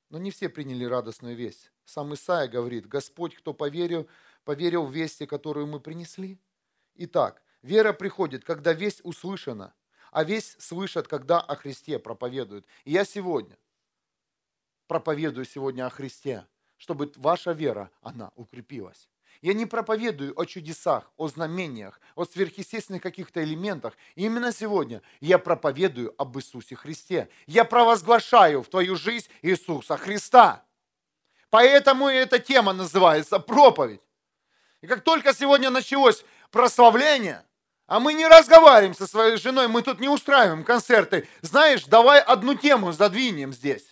[0.08, 1.74] Но не все приняли радостную весть.
[1.84, 4.08] Сам Исаия говорит, Господь, кто поверил,
[4.46, 6.40] поверил в вести, которую мы принесли.
[6.96, 9.74] Итак, вера приходит, когда весть услышана,
[10.14, 12.66] а весть слышат, когда о Христе проповедуют.
[12.86, 13.58] И я сегодня
[14.92, 19.08] проповедую сегодня о Христе, чтобы ваша вера, она укрепилась.
[19.42, 23.94] Я не проповедую о чудесах, о знамениях, о сверхъестественных каких-то элементах.
[24.16, 27.30] И именно сегодня я проповедую об Иисусе Христе.
[27.48, 30.66] Я провозглашаю в твою жизнь Иисуса Христа.
[31.50, 34.02] Поэтому эта тема называется проповедь.
[34.82, 37.46] И как только сегодня началось прославление,
[37.88, 41.30] а мы не разговариваем со своей женой, мы тут не устраиваем концерты.
[41.40, 43.91] Знаешь, давай одну тему задвинем здесь.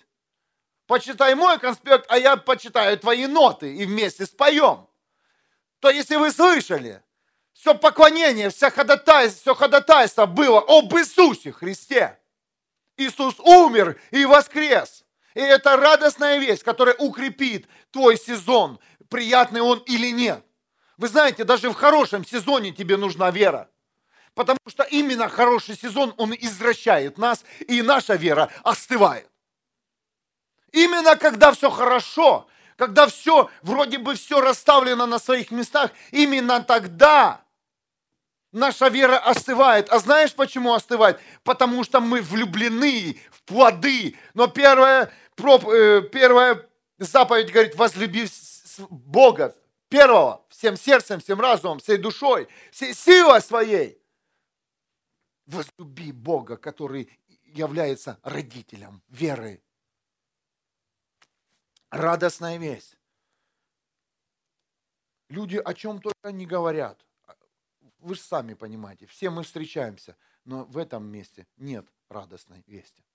[0.89, 4.87] Почитай мой конспект, а я почитаю твои ноты и вместе споем
[5.79, 7.03] то если вы слышали,
[7.53, 12.19] все поклонение, вся ходатайство, все ходатайство было об Иисусе Христе.
[12.97, 15.05] Иисус умер и воскрес.
[15.35, 20.43] И это радостная весть, которая укрепит твой сезон, приятный он или нет.
[20.97, 23.69] Вы знаете, даже в хорошем сезоне тебе нужна вера.
[24.33, 29.29] Потому что именно хороший сезон, он извращает нас, и наша вера остывает.
[30.71, 37.41] Именно когда все хорошо, когда все, вроде бы все расставлено на своих местах, именно тогда
[38.51, 39.89] наша вера остывает.
[39.89, 41.19] А знаешь, почему остывает?
[41.43, 44.15] Потому что мы влюблены в плоды.
[44.33, 46.65] Но первая, э, первая
[46.97, 48.27] заповедь говорит, возлюби
[48.89, 49.55] Бога,
[49.89, 53.97] первого, всем сердцем, всем разумом, всей душой, всей силой своей.
[55.45, 57.09] Возлюби Бога, который
[57.43, 59.61] является родителем веры
[61.89, 62.97] радостная весть.
[65.29, 67.05] Люди о чем только не говорят.
[67.99, 73.05] Вы же сами понимаете, все мы встречаемся, но в этом месте нет радостной вести.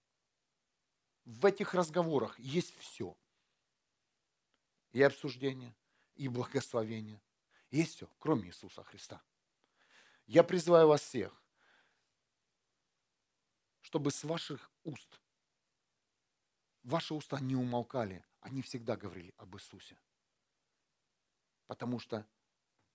[1.24, 3.16] В этих разговорах есть все.
[4.92, 5.74] И обсуждение,
[6.14, 7.20] и благословение.
[7.70, 9.20] Есть все, кроме Иисуса Христа.
[10.26, 11.42] Я призываю вас всех,
[13.80, 15.20] чтобы с ваших уст,
[16.84, 19.98] ваши уста не умолкали они всегда говорили об Иисусе.
[21.66, 22.26] Потому что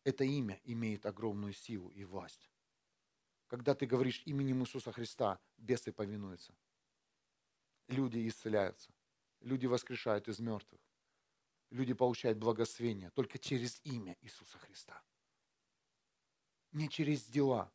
[0.04, 2.52] это имя имеет огромную силу и власть.
[3.48, 6.54] Когда ты говоришь именем Иисуса Христа, бесы повинуются.
[7.88, 8.94] Люди исцеляются.
[9.42, 10.80] Люди воскрешают из мертвых.
[11.72, 15.02] Люди получают благословение только через имя Иисуса Христа.
[16.74, 17.72] Не через дела,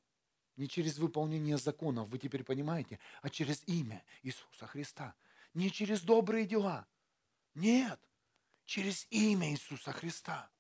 [0.55, 5.17] не через выполнение законов, вы теперь понимаете, а через имя Иисуса Христа.
[5.55, 6.87] Не через добрые дела,
[7.55, 8.01] нет,
[8.65, 10.51] через имя Иисуса Христа.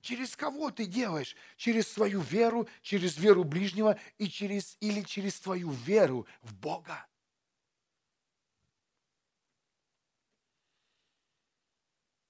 [0.00, 1.34] Через кого ты делаешь?
[1.56, 7.06] Через свою веру, через веру ближнего и через, или через твою веру в Бога.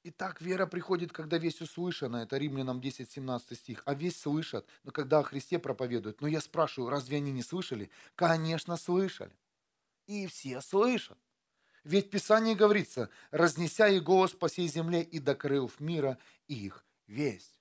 [0.04, 2.18] Итак, вера приходит, когда весть услышана.
[2.18, 3.82] Это Римлянам 10, 17 стих.
[3.84, 6.20] А весть слышат, но когда о Христе проповедуют.
[6.20, 7.90] Но я спрашиваю, разве они не слышали?
[8.14, 9.36] Конечно, слышали.
[10.06, 11.18] И все слышат.
[11.86, 16.18] Ведь в Писании говорится, разнеся голос по всей земле и докрыл мира
[16.48, 17.60] их весть.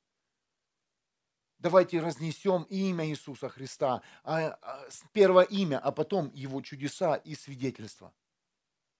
[1.59, 8.11] Давайте разнесем имя Иисуса Христа, а, а, первое имя, а потом его чудеса и свидетельства.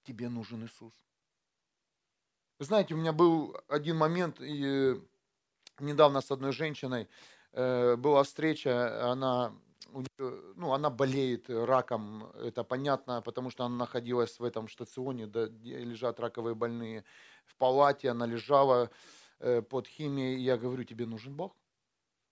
[0.04, 0.94] Тебе нужен Иисус.
[2.60, 4.96] Знаете, у меня был один момент, и э,
[5.80, 7.08] недавно с одной женщиной
[7.52, 9.56] э, была встреча, она
[10.18, 16.20] ну, она болеет раком, это понятно, потому что она находилась в этом штационе, где лежат
[16.20, 17.04] раковые больные.
[17.46, 18.90] В палате она лежала
[19.40, 21.56] э, под химией, я говорю, тебе нужен Бог?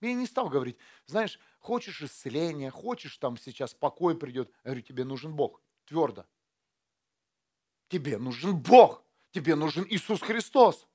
[0.02, 4.50] Я не стал говорить, знаешь, хочешь исцеления, хочешь там сейчас покой придет.
[4.64, 6.26] Я говорю, тебе нужен Бог, твердо.
[7.88, 10.88] Тебе нужен Бог, тебе нужен Иисус Христос.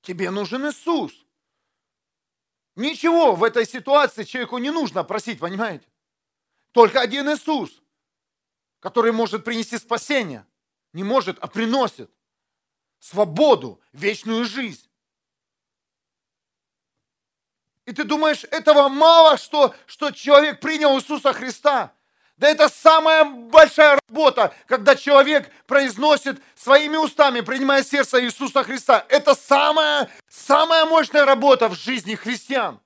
[0.00, 1.26] Тебе нужен Иисус.
[2.78, 5.84] Ничего в этой ситуации человеку не нужно просить, понимаете?
[6.70, 7.82] Только один Иисус,
[8.78, 10.46] который может принести спасение.
[10.92, 12.08] Не может, а приносит
[13.00, 14.88] свободу, вечную жизнь.
[17.84, 21.92] И ты думаешь, этого мало, что, что человек принял Иисуса Христа?
[22.38, 29.04] Да это самая большая работа, когда человек произносит своими устами, принимая сердце Иисуса Христа.
[29.08, 32.80] Это самая, самая мощная работа в жизни христиан.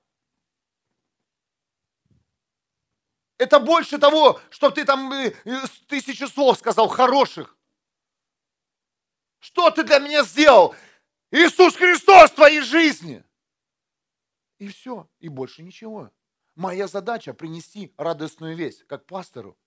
[3.37, 5.33] Это больше того, что ты там э,
[5.87, 7.55] тысячу слов сказал хороших.
[9.39, 10.73] Что ты для меня сделал?
[11.29, 13.23] Иисус Христос в твоей жизни.
[14.57, 16.09] И все, и больше ничего.
[16.55, 19.57] Моя задача принести радостную весть, как пастору.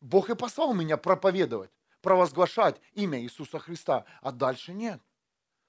[0.00, 5.00] Бог и послал меня проповедовать, провозглашать имя Иисуса Христа, а дальше нет.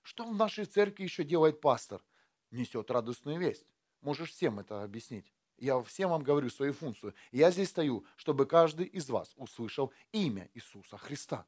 [0.01, 2.03] Что в нашей церкви еще делает пастор?
[2.49, 3.67] Несет радостную весть.
[4.01, 5.31] Можешь всем это объяснить.
[5.57, 7.13] Я всем вам говорю свою функцию.
[7.31, 11.45] Я здесь стою, чтобы каждый из вас услышал имя Иисуса Христа.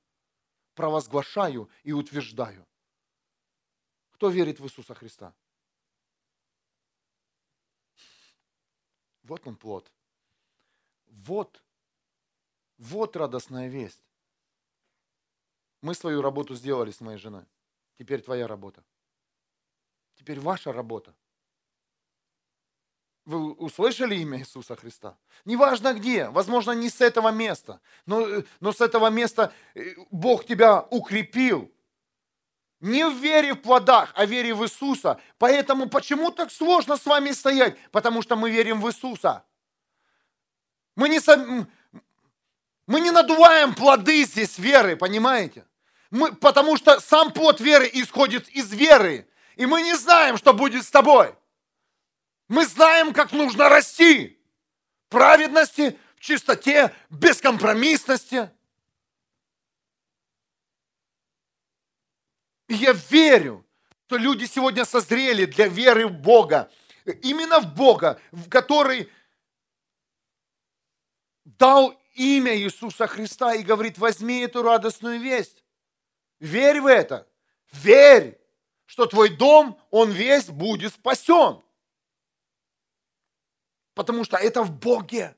[0.76, 2.68] Провозглашаю и утверждаю.
[4.12, 5.34] Кто верит в Иисуса Христа?
[9.26, 9.92] Вот он плод.
[11.08, 11.64] Вот,
[12.78, 14.02] вот радостная весть.
[15.82, 17.46] Мы свою работу сделали с моей женой.
[17.98, 18.84] Теперь твоя работа.
[20.16, 21.16] Теперь ваша работа.
[23.26, 25.18] Вы услышали имя Иисуса Христа?
[25.46, 30.82] Неважно где, возможно, не с этого места, но, но с этого места э, Бог тебя
[30.92, 31.72] укрепил.
[32.86, 35.20] Не в вере в плодах, а в вере в Иисуса.
[35.40, 37.80] Поэтому почему так сложно с вами стоять?
[37.90, 39.44] Потому что мы верим в Иисуса.
[40.96, 41.20] Мы не,
[42.86, 45.66] мы не надуваем плоды здесь веры, понимаете?
[46.12, 49.28] Мы, потому что сам плод веры исходит из веры.
[49.56, 51.34] И мы не знаем, что будет с тобой.
[52.50, 54.40] Мы знаем, как нужно расти.
[55.10, 58.52] Праведности, в чистоте, бескомпромиссности.
[62.68, 63.66] И я верю,
[64.08, 66.72] что люди сегодня созрели для веры в Бога.
[67.22, 69.12] Именно в Бога, в который
[71.44, 75.64] дал имя Иисуса Христа и говорит, возьми эту радостную весть.
[76.40, 77.28] Верь в это.
[77.72, 78.40] Верь,
[78.86, 81.62] что твой дом, он весь будет спасен.
[83.94, 85.36] Потому что это в Боге.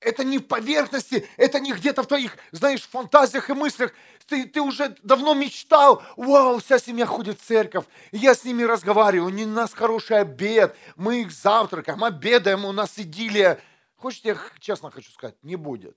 [0.00, 3.92] Это не в поверхности, это не где-то в твоих, знаешь, фантазиях и мыслях.
[4.26, 9.32] Ты, ты уже давно мечтал, вау, вся семья ходит в церковь, я с ними разговариваю,
[9.32, 13.60] у нас хороший обед, мы их завтракаем, обедаем, у нас идиллия.
[13.94, 15.96] Хочешь, я честно хочу сказать, не будет.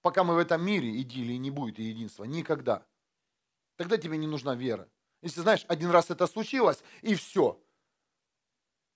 [0.00, 2.24] Пока мы в этом мире, идиллии не будет и единства.
[2.24, 2.84] Никогда.
[3.76, 4.88] Тогда тебе не нужна вера.
[5.22, 7.62] Если знаешь, один раз это случилось, и все.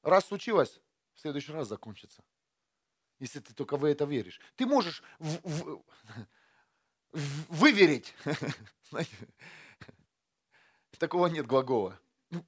[0.02, 0.80] Раз случилось,
[1.14, 2.24] в следующий раз закончится.
[3.20, 4.40] Если ты только в это веришь.
[4.56, 5.84] Ты можешь в, в,
[7.48, 8.14] выверить.
[10.98, 11.98] Такого нет глагола.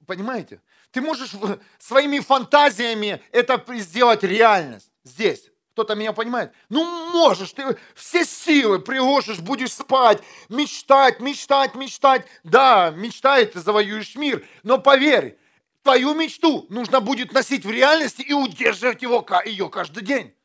[0.05, 0.61] Понимаете?
[0.91, 1.31] Ты можешь
[1.77, 5.51] своими фантазиями это сделать реальность здесь.
[5.73, 6.51] Кто-то меня понимает?
[6.67, 12.25] Ну, можешь, ты все силы приложишь, будешь спать, мечтать, мечтать, мечтать.
[12.43, 15.37] Да, мечтай, ты завоюешь мир, но поверь,
[15.83, 20.35] твою мечту нужно будет носить в реальности и удерживать его, ее каждый день.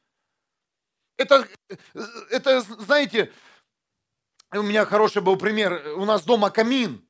[1.17, 1.49] Это,
[2.31, 3.33] это, знаете,
[4.59, 5.95] у меня хороший был пример.
[5.97, 7.05] У нас дома камин.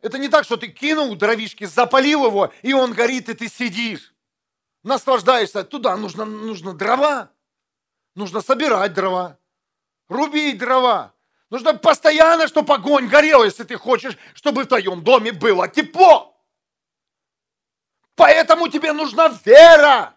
[0.00, 4.14] Это не так, что ты кинул дровишки, запалил его, и он горит, и ты сидишь.
[4.82, 5.64] Наслаждаешься.
[5.64, 7.30] Туда нужно, нужно дрова.
[8.14, 9.38] Нужно собирать дрова.
[10.08, 11.14] Рубить дрова.
[11.50, 16.38] Нужно постоянно, чтобы огонь горел, если ты хочешь, чтобы в твоем доме было тепло.
[18.14, 20.14] Поэтому тебе нужна вера.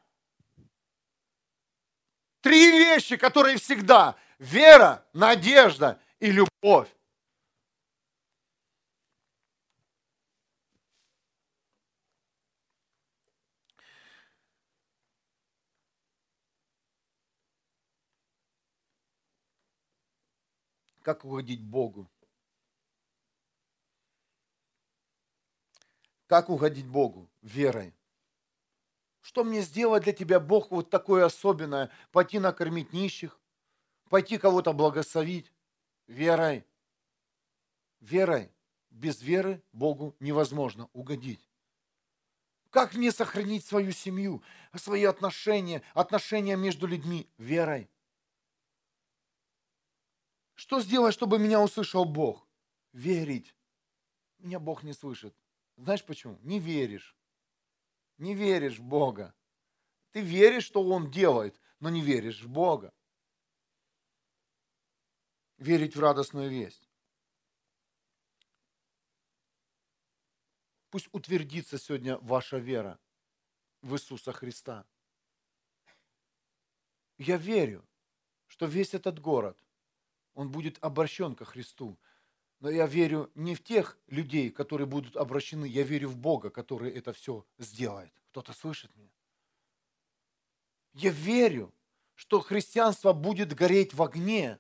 [2.41, 4.16] Три вещи, которые всегда.
[4.38, 6.89] Вера, надежда и любовь.
[21.01, 22.09] Как угодить Богу?
[26.26, 27.30] Как угодить Богу?
[27.41, 27.93] Верой.
[29.22, 31.89] Что мне сделать для тебя, Бог, вот такое особенное?
[32.11, 33.39] Пойти накормить нищих?
[34.09, 35.51] Пойти кого-то благословить?
[36.08, 36.66] Верой.
[37.99, 38.51] Верой.
[38.89, 41.47] Без веры Богу невозможно угодить.
[42.70, 44.41] Как мне сохранить свою семью,
[44.76, 47.89] свои отношения, отношения между людьми верой?
[50.55, 52.47] Что сделать, чтобы меня услышал Бог?
[52.93, 53.53] Верить.
[54.39, 55.36] Меня Бог не слышит.
[55.76, 56.39] Знаешь почему?
[56.41, 57.16] Не веришь.
[58.18, 59.36] Не веришь в Бога.
[60.12, 62.93] Ты веришь, что Он делает, но не веришь в Бога.
[65.58, 66.88] Верить в радостную весть.
[70.89, 72.99] Пусть утвердится сегодня ваша вера
[73.82, 74.86] в Иисуса Христа.
[77.18, 77.86] Я верю,
[78.47, 79.58] что весь этот город,
[80.34, 81.97] он будет обращен ко Христу.
[82.60, 86.91] Но я верю не в тех людей, которые будут обращены, я верю в Бога, который
[86.91, 88.12] это все сделает.
[88.30, 89.12] Кто-то слышит меня?
[90.93, 91.74] Я верю,
[92.16, 94.60] что христианство будет гореть в огне.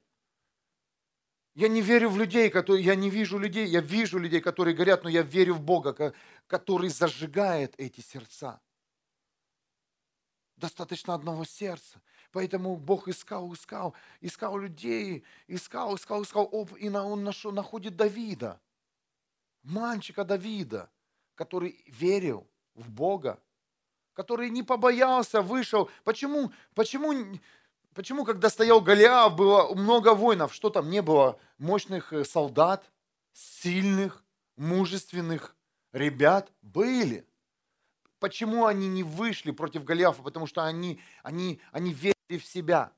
[1.57, 5.03] Я не верю в людей, которые, я не вижу людей, я вижу людей, которые горят,
[5.03, 6.13] но я верю в Бога,
[6.45, 8.61] который зажигает эти сердца.
[10.55, 11.99] Достаточно одного сердца.
[12.31, 18.61] Поэтому Бог искал, искал, искал людей, искал, искал, искал, и он нашел, находит Давида,
[19.63, 20.91] мальчика Давида,
[21.33, 23.41] который верил в Бога,
[24.13, 25.89] который не побоялся, вышел.
[26.03, 27.39] Почему, почему,
[27.97, 32.91] почему когда стоял Голиаф, было много воинов, что там не было мощных э, солдат,
[33.33, 34.23] сильных,
[34.55, 35.55] мужественных
[35.93, 36.51] ребят?
[36.61, 37.25] Были.
[38.19, 40.21] Почему они не вышли против Голиафа?
[40.21, 42.91] Потому что они, они, они верили в себя.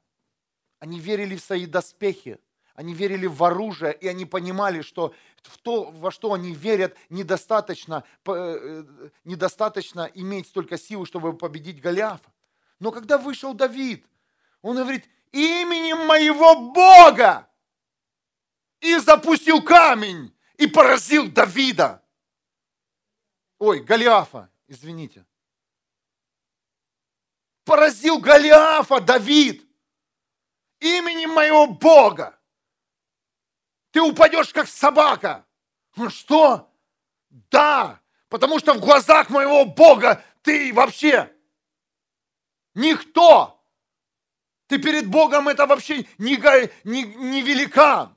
[0.80, 2.38] Они верили в свои доспехи.
[2.74, 8.04] Они верили в оружие, и они понимали, что в то, во что они верят, недостаточно,
[8.26, 8.84] э,
[9.24, 12.32] недостаточно иметь столько сил, чтобы победить Голиафа.
[12.80, 14.06] Но когда вышел Давид,
[14.62, 17.50] он говорит, именем моего Бога!
[18.80, 22.02] И запустил камень, и поразил Давида.
[23.58, 25.26] Ой, Голиафа, извините.
[27.66, 29.68] Поразил Голиафа Давид
[30.80, 32.40] именем моего Бога
[33.92, 35.46] ты упадешь как собака.
[35.96, 36.72] Ну что?
[37.30, 38.00] Да,
[38.30, 41.34] потому что в глазах моего Бога ты вообще
[42.74, 43.59] никто.
[44.70, 46.38] Ты перед Богом это вообще не,
[46.86, 48.16] не, не великан.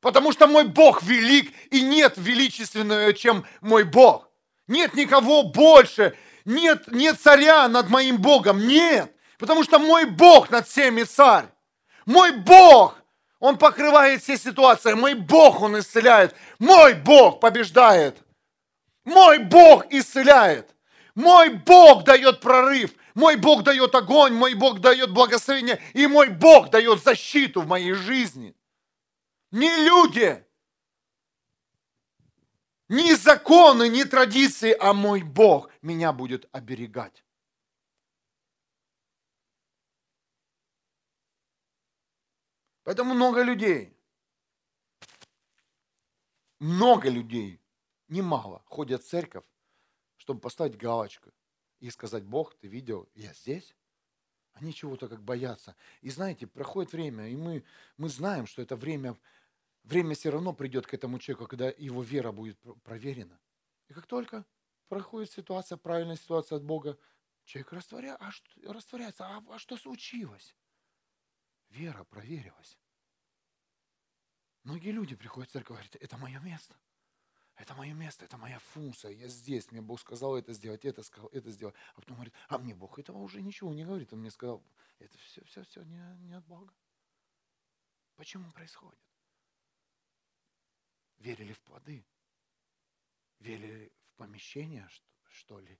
[0.00, 4.28] Потому что мой Бог велик, и нет величественного, чем мой Бог.
[4.66, 6.14] Нет никого больше,
[6.44, 9.10] нет, нет царя над моим Богом, нет.
[9.38, 11.46] Потому что мой Бог над всеми царь.
[12.04, 12.98] Мой Бог
[13.44, 14.94] он покрывает все ситуации.
[14.94, 16.34] Мой Бог, Он исцеляет.
[16.58, 18.16] Мой Бог побеждает.
[19.04, 20.70] Мой Бог исцеляет.
[21.14, 22.92] Мой Бог дает прорыв.
[23.14, 24.34] Мой Бог дает огонь.
[24.34, 25.80] Мой Бог дает благословение.
[25.94, 28.56] И мой Бог дает защиту в моей жизни.
[29.52, 30.44] Не люди,
[32.88, 37.24] ни законы, ни традиции, а мой Бог меня будет оберегать.
[42.82, 43.96] Поэтому много людей,
[46.58, 47.62] много людей,
[48.08, 49.44] немало, ходят в церковь,
[50.16, 51.32] чтобы поставить галочку
[51.84, 53.76] и сказать, Бог, ты видел, я здесь.
[54.54, 55.76] Они чего-то как боятся.
[56.00, 57.62] И знаете, проходит время, и мы,
[57.98, 59.18] мы знаем, что это время,
[59.82, 63.38] время все равно придет к этому человеку, когда его вера будет проверена.
[63.88, 64.46] И как только
[64.88, 66.96] проходит ситуация, правильная ситуация от Бога,
[67.44, 69.26] человек растворя, а что, растворяется.
[69.26, 70.56] А, а что случилось?
[71.68, 72.78] Вера проверилась.
[74.62, 76.76] Многие люди приходят в церковь и говорят, это мое место.
[77.56, 81.28] Это мое место, это моя функция, я здесь, мне Бог сказал это сделать, это сказал,
[81.28, 81.74] это сделать.
[81.94, 84.12] А потом говорит, а мне Бог этого уже ничего не говорит.
[84.12, 84.64] Он мне сказал,
[84.98, 86.74] это все, все, все не, не от Бога.
[88.16, 88.98] Почему происходит?
[91.18, 92.04] Верили в плоды?
[93.38, 95.78] Верили в помещение, что, что ли?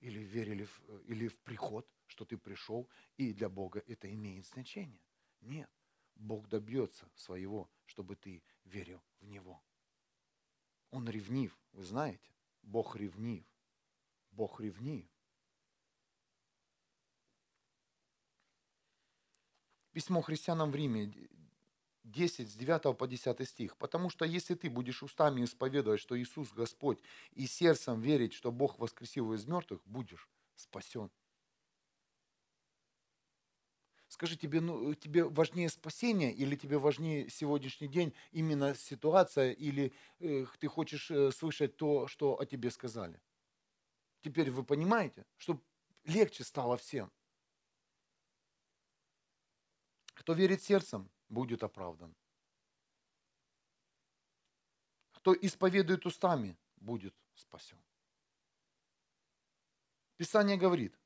[0.00, 2.88] Или верили в, или в приход, что ты пришел,
[3.18, 5.02] и для Бога это имеет значение?
[5.40, 5.70] Нет.
[6.14, 9.62] Бог добьется своего, чтобы ты верил в Него.
[10.90, 12.30] Он ревнив, вы знаете.
[12.62, 13.44] Бог ревнив.
[14.30, 15.06] Бог ревнив.
[19.92, 21.12] Письмо христианам в Риме
[22.04, 23.76] 10, с 9 по 10 стих.
[23.76, 27.00] «Потому что если ты будешь устами исповедовать, что Иисус Господь,
[27.32, 31.10] и сердцем верить, что Бог воскресил его из мертвых, будешь спасен».
[34.16, 40.46] Скажи, тебе, ну, тебе важнее спасение или тебе важнее сегодняшний день именно ситуация, или э,
[40.58, 43.20] ты хочешь э, слышать то, что о тебе сказали?
[44.22, 45.60] Теперь вы понимаете, что
[46.04, 47.12] легче стало всем.
[50.14, 52.16] Кто верит сердцем, будет оправдан.
[55.12, 57.84] Кто исповедует устами, будет спасен.
[60.16, 60.98] Писание говорит,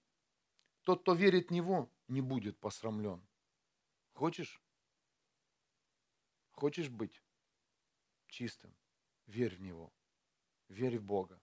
[0.83, 3.27] тот, кто верит в Него, не будет посрамлен.
[4.13, 4.63] Хочешь?
[6.51, 7.23] Хочешь быть
[8.27, 8.77] чистым?
[9.27, 9.93] Верь в Него.
[10.69, 11.41] Верь в Бога.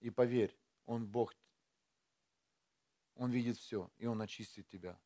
[0.00, 1.34] И поверь, Он Бог.
[3.14, 5.00] Он видит все, и Он очистит тебя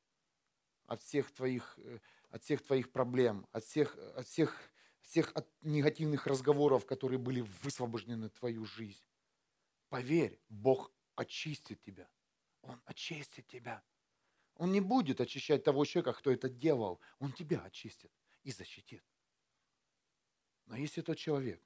[0.87, 2.01] от всех твоих, э,
[2.31, 4.59] от всех твоих проблем, от всех, от всех,
[5.01, 9.05] всех от негативных разговоров, которые были высвобождены в твою жизнь.
[9.89, 12.09] Поверь, Бог очистит тебя.
[12.63, 13.83] Он очистит тебя.
[14.57, 17.01] Он не будет очищать того человека, кто это делал.
[17.19, 19.05] Он тебя очистит и защитит.
[20.67, 21.63] Но если тот человек,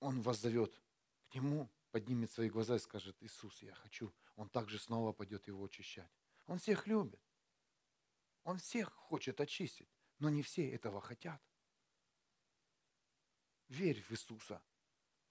[0.00, 0.80] он вас зовет
[1.30, 5.64] к нему, поднимет свои глаза и скажет, Иисус, я хочу, он также снова пойдет его
[5.64, 6.10] очищать.
[6.46, 7.20] Он всех любит.
[8.44, 9.88] Он всех хочет очистить,
[10.18, 11.40] но не все этого хотят.
[13.68, 14.62] Верь в Иисуса.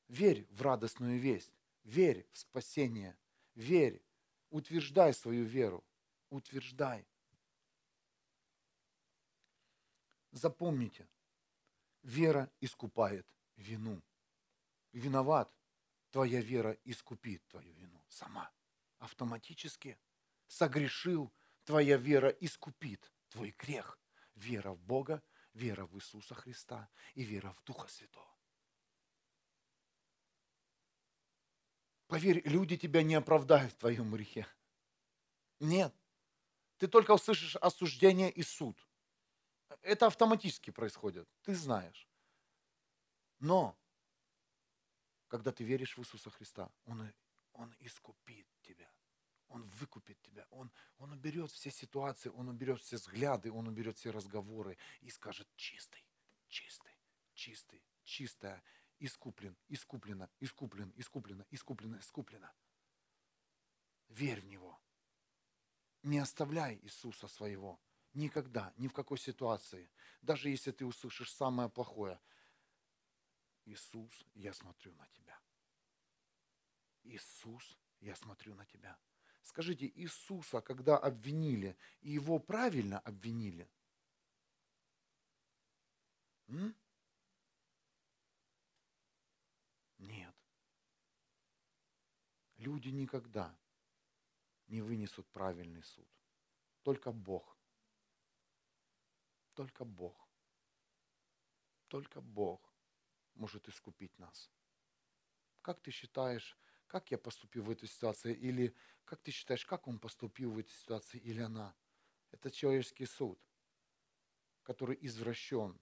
[0.07, 1.53] Верь в радостную весть.
[1.83, 3.17] Верь в спасение.
[3.55, 4.01] Верь.
[4.49, 5.85] Утверждай свою веру.
[6.31, 7.05] Утверждай.
[10.31, 11.09] Запомните,
[12.03, 13.27] вера искупает
[13.57, 14.01] вину.
[14.93, 15.53] Виноват,
[16.09, 18.49] твоя вера искупит твою вину сама.
[18.99, 19.99] Автоматически
[20.47, 21.33] согрешил,
[21.65, 23.99] твоя вера искупит твой грех.
[24.35, 25.21] Вера в Бога,
[25.53, 28.37] вера в Иисуса Христа и вера в Духа Святого.
[32.07, 34.47] Поверь, люди тебя не оправдают в твоем грехе.
[35.59, 35.93] Нет.
[36.81, 38.75] Ты только услышишь осуждение и суд.
[39.83, 41.29] Это автоматически происходит.
[41.43, 42.07] Ты знаешь.
[43.37, 43.77] Но,
[45.27, 47.13] когда ты веришь в Иисуса Христа, Он,
[47.53, 48.91] он искупит тебя.
[49.49, 50.47] Он выкупит тебя.
[50.49, 55.47] Он, он уберет все ситуации, Он уберет все взгляды, Он уберет все разговоры и скажет
[55.55, 56.03] чистый,
[56.47, 56.97] чистый,
[57.35, 58.63] чистый, чистая
[58.97, 62.51] искуплен, искуплено, искуплен, искуплено, искуплено, искуплено.
[64.09, 64.80] Верь в Него.
[66.03, 67.79] Не оставляй Иисуса своего.
[68.13, 69.89] Никогда, ни в какой ситуации.
[70.21, 72.19] Даже если ты услышишь самое плохое.
[73.65, 75.39] Иисус, я смотрю на тебя.
[77.03, 78.97] Иисус, я смотрю на тебя.
[79.43, 83.69] Скажите, Иисуса, когда обвинили, и его правильно обвинили?
[86.47, 86.75] М?
[89.99, 90.35] Нет.
[92.57, 93.55] Люди никогда
[94.71, 96.07] не вынесут правильный суд.
[96.83, 97.57] Только Бог.
[99.53, 100.29] Только Бог.
[101.87, 102.73] Только Бог
[103.35, 104.49] может искупить нас.
[105.61, 106.57] Как ты считаешь,
[106.87, 108.33] как я поступил в этой ситуации?
[108.33, 111.75] Или как ты считаешь, как он поступил в этой ситуации или она?
[112.31, 113.39] Это человеческий суд,
[114.63, 115.79] который извращен,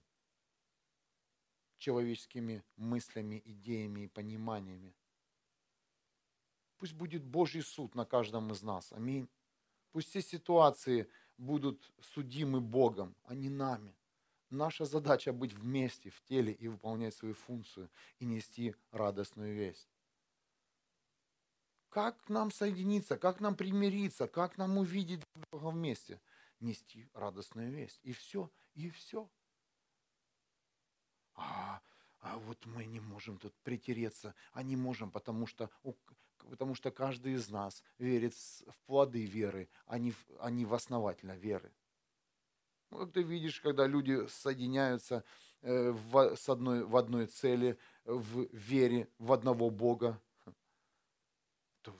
[1.78, 4.94] человеческими мыслями, идеями и пониманиями.
[6.80, 8.90] Пусть будет Божий суд на каждом из нас.
[8.92, 9.28] Аминь.
[9.92, 11.06] Пусть все ситуации
[11.36, 13.94] будут судимы Богом, а не нами.
[14.48, 19.90] Наша задача быть вместе, в теле и выполнять свою функцию и нести радостную весть.
[21.90, 25.22] Как нам соединиться, как нам примириться, как нам увидеть
[25.52, 26.18] Бога вместе?
[26.60, 28.00] Нести радостную весть.
[28.04, 29.28] И все, и все
[31.34, 31.82] а,
[32.20, 35.70] а вот мы не можем тут притереться, а не можем, потому что,
[36.48, 40.74] потому что каждый из нас верит в плоды веры, а не, в, а не в
[40.74, 41.72] основательно веры.
[42.90, 45.24] Ну, как ты видишь, когда люди соединяются
[45.62, 50.20] э, в, с одной, в одной цели, в вере в одного Бога,
[51.82, 51.96] то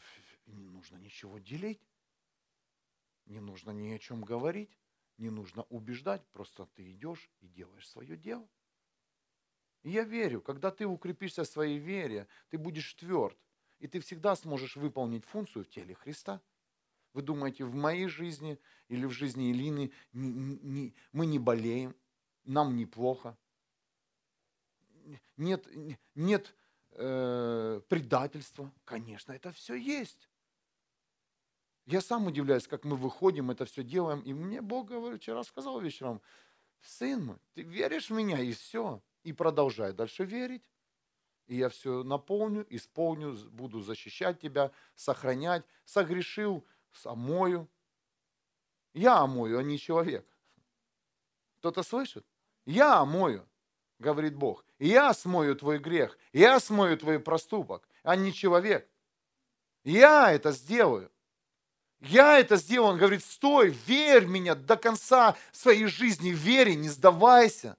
[0.46, 1.80] не нужно ничего делить,
[3.26, 4.76] не нужно ни о чем говорить,
[5.18, 8.48] не нужно убеждать, просто ты идешь и делаешь свое дело.
[9.82, 13.38] Я верю, когда ты укрепишься в своей вере, ты будешь тверд,
[13.80, 16.40] и ты всегда сможешь выполнить функцию в теле Христа.
[17.12, 18.58] Вы думаете, в моей жизни
[18.88, 21.96] или в жизни Илины не, не, мы не болеем,
[22.44, 23.36] нам неплохо,
[25.36, 25.66] нет,
[26.14, 26.54] нет
[26.92, 28.72] э, предательства?
[28.84, 30.28] Конечно, это все есть.
[31.86, 34.20] Я сам удивляюсь, как мы выходим, это все делаем.
[34.20, 36.20] И мне Бог говорит, вчера сказал вечером,
[36.80, 40.62] сын мой, ты веришь в меня, и все и продолжай дальше верить.
[41.50, 45.64] И я все наполню, исполню, буду защищать тебя, сохранять.
[45.84, 46.64] Согрешил,
[47.02, 47.68] омою.
[48.94, 50.24] Я омою, а не человек.
[51.58, 52.24] Кто-то слышит?
[52.66, 53.48] Я омою,
[53.98, 54.64] говорит Бог.
[54.78, 58.88] Я смою твой грех, я смою твой проступок, а не человек.
[59.82, 61.10] Я это сделаю.
[61.98, 62.92] Я это сделаю.
[62.92, 67.76] Он говорит, стой, верь меня до конца своей жизни, верь, не сдавайся.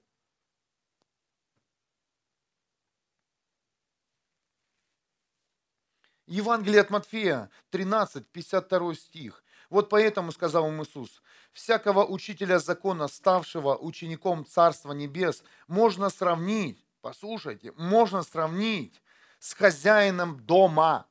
[6.32, 9.44] Евангелие от Матфея, 13, 52 стих.
[9.68, 11.22] Вот поэтому сказал им Иисус,
[11.52, 19.02] всякого учителя закона, ставшего учеником Царства Небес, можно сравнить, послушайте, можно сравнить
[19.40, 21.06] с хозяином дома,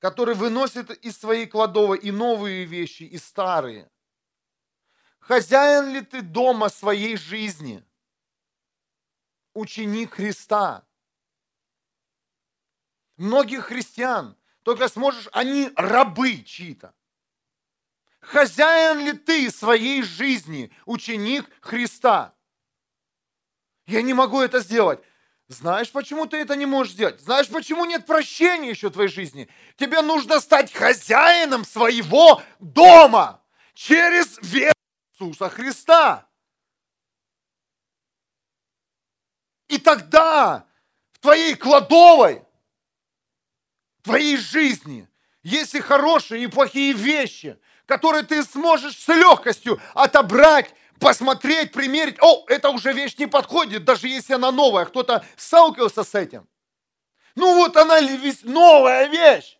[0.00, 3.90] который выносит из своей кладовой и новые вещи, и старые.
[5.18, 7.82] Хозяин ли ты дома своей жизни?
[9.54, 10.86] Ученик Христа–
[13.16, 16.94] многих христиан, только сможешь, они рабы чьи-то.
[18.20, 22.34] Хозяин ли ты своей жизни, ученик Христа?
[23.86, 25.00] Я не могу это сделать.
[25.48, 27.20] Знаешь, почему ты это не можешь сделать?
[27.20, 29.48] Знаешь, почему нет прощения еще в твоей жизни?
[29.76, 33.42] Тебе нужно стать хозяином своего дома
[33.74, 34.72] через веру
[35.12, 36.28] Иисуса Христа.
[39.68, 40.66] И тогда
[41.12, 42.44] в твоей кладовой,
[44.02, 45.08] твоей жизни,
[45.42, 52.16] есть и хорошие, и плохие вещи, которые ты сможешь с легкостью отобрать, посмотреть, примерить.
[52.20, 54.84] О, эта уже вещь не подходит, даже если она новая.
[54.84, 56.48] Кто-то сталкивался с этим.
[57.34, 58.00] Ну вот она
[58.44, 59.58] новая вещь.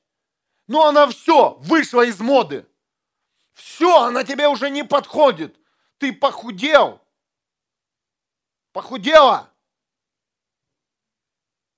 [0.68, 2.66] Но она все, вышла из моды.
[3.52, 5.56] Все, она тебе уже не подходит.
[5.98, 7.00] Ты похудел.
[8.72, 9.50] Похудела.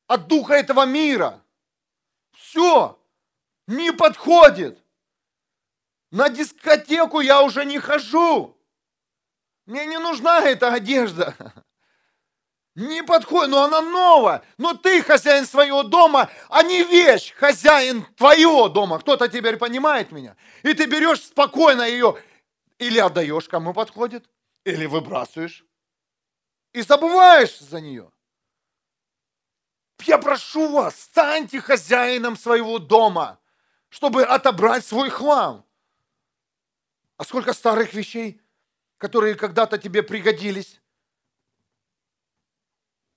[0.06, 1.43] От духа этого мира.
[2.36, 2.98] Все.
[3.66, 4.78] Не подходит.
[6.10, 8.56] На дискотеку я уже не хожу.
[9.66, 11.34] Мне не нужна эта одежда.
[12.74, 14.42] Не подходит, но она новая.
[14.58, 18.98] Но ты хозяин своего дома, а не вещь, хозяин твоего дома.
[18.98, 20.36] Кто-то теперь понимает меня?
[20.64, 22.20] И ты берешь спокойно ее
[22.78, 24.28] или отдаешь, кому подходит,
[24.64, 25.64] или выбрасываешь.
[26.72, 28.10] И забываешь за нее.
[30.02, 33.40] Я прошу вас, станьте хозяином своего дома,
[33.88, 35.64] чтобы отобрать свой хлам.
[37.16, 38.40] А сколько старых вещей,
[38.98, 40.80] которые когда-то тебе пригодились,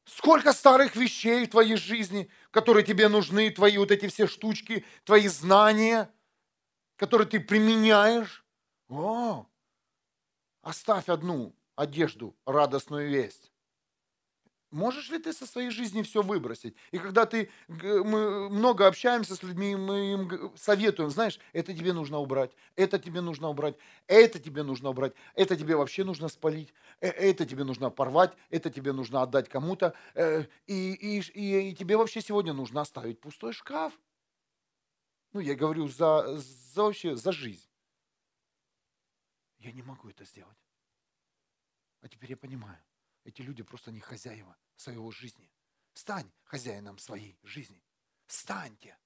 [0.07, 5.27] Сколько старых вещей в твоей жизни, которые тебе нужны, твои вот эти все штучки, твои
[5.27, 6.09] знания,
[6.95, 8.45] которые ты применяешь.
[8.87, 9.45] О,
[10.61, 13.51] оставь одну одежду, радостную весть.
[14.71, 16.75] Можешь ли ты со своей жизни все выбросить?
[16.91, 22.19] И когда ты, мы много общаемся с людьми, мы им советуем, знаешь, это тебе нужно
[22.19, 23.75] убрать, это тебе нужно убрать,
[24.07, 28.69] это тебе нужно убрать, это тебе вообще нужно спалить, э, это тебе нужно порвать, это
[28.69, 33.53] тебе нужно отдать кому-то, э, и, и, и, и тебе вообще сегодня нужно оставить пустой
[33.53, 33.97] шкаф.
[35.31, 37.69] Ну, я говорю за, за вообще за жизнь.
[39.59, 40.57] Я не могу это сделать.
[42.01, 42.77] А теперь я понимаю.
[43.27, 45.51] Эти люди просто не хозяева своего жизни.
[45.93, 47.83] Стань хозяином своей жизни.
[48.25, 48.97] Станьте.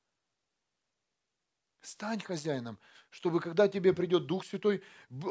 [1.82, 2.78] Стань хозяином,
[3.10, 4.84] чтобы когда тебе придет Дух Святой,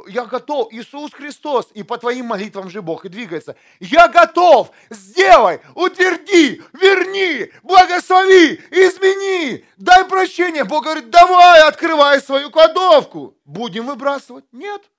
[0.08, 3.54] я готов, Иисус Христос, и по твоим молитвам же Бог и двигается.
[3.78, 10.64] Я готов, сделай, утверди, верни, благослови, измени, дай прощение.
[10.64, 13.38] Бог говорит, давай, открывай свою кладовку.
[13.44, 14.46] Будем выбрасывать?
[14.50, 14.90] Нет.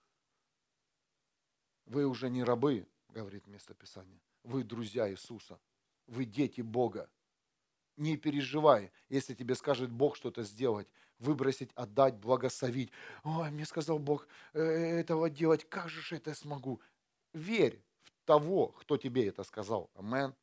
[1.87, 4.19] Вы уже не рабы, говорит место Писания.
[4.43, 5.59] Вы друзья Иисуса.
[6.07, 7.09] Вы дети Бога.
[7.97, 10.87] Не переживай, если тебе скажет Бог что-то сделать,
[11.19, 12.91] выбросить, отдать, благословить.
[13.23, 16.81] Ой, мне сказал Бог э, этого делать, как же это смогу?
[17.33, 19.91] Верь в того, кто тебе это сказал.
[19.95, 20.33] Амен.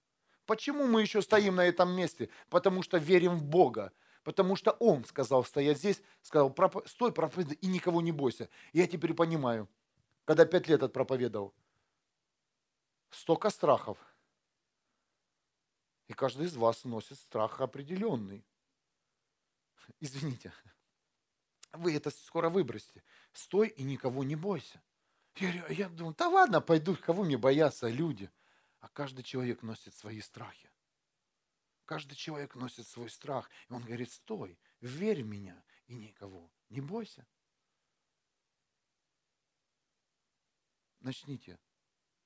[0.46, 2.28] Почему мы еще стоим на этом месте?
[2.48, 3.92] Потому что верим в Бога.
[4.22, 6.54] Потому что Он сказал стоять здесь, сказал,
[6.86, 8.48] стой, проповедуй и никого не бойся.
[8.72, 9.68] Я теперь понимаю,
[10.24, 11.54] когда пять лет отпроповедовал,
[13.10, 13.98] столько страхов.
[16.06, 18.46] И каждый из вас носит страх определенный.
[20.00, 20.52] Извините,
[21.72, 23.02] вы это скоро выбросите.
[23.32, 24.82] Стой и никого не бойся.
[25.36, 28.30] Я, я думаю, да ладно, пойду, кого мне бояться, люди.
[28.80, 30.70] А каждый человек носит свои страхи.
[31.84, 33.50] Каждый человек носит свой страх.
[33.68, 37.26] И он говорит, стой, верь в меня и никого не бойся.
[41.00, 41.58] Начните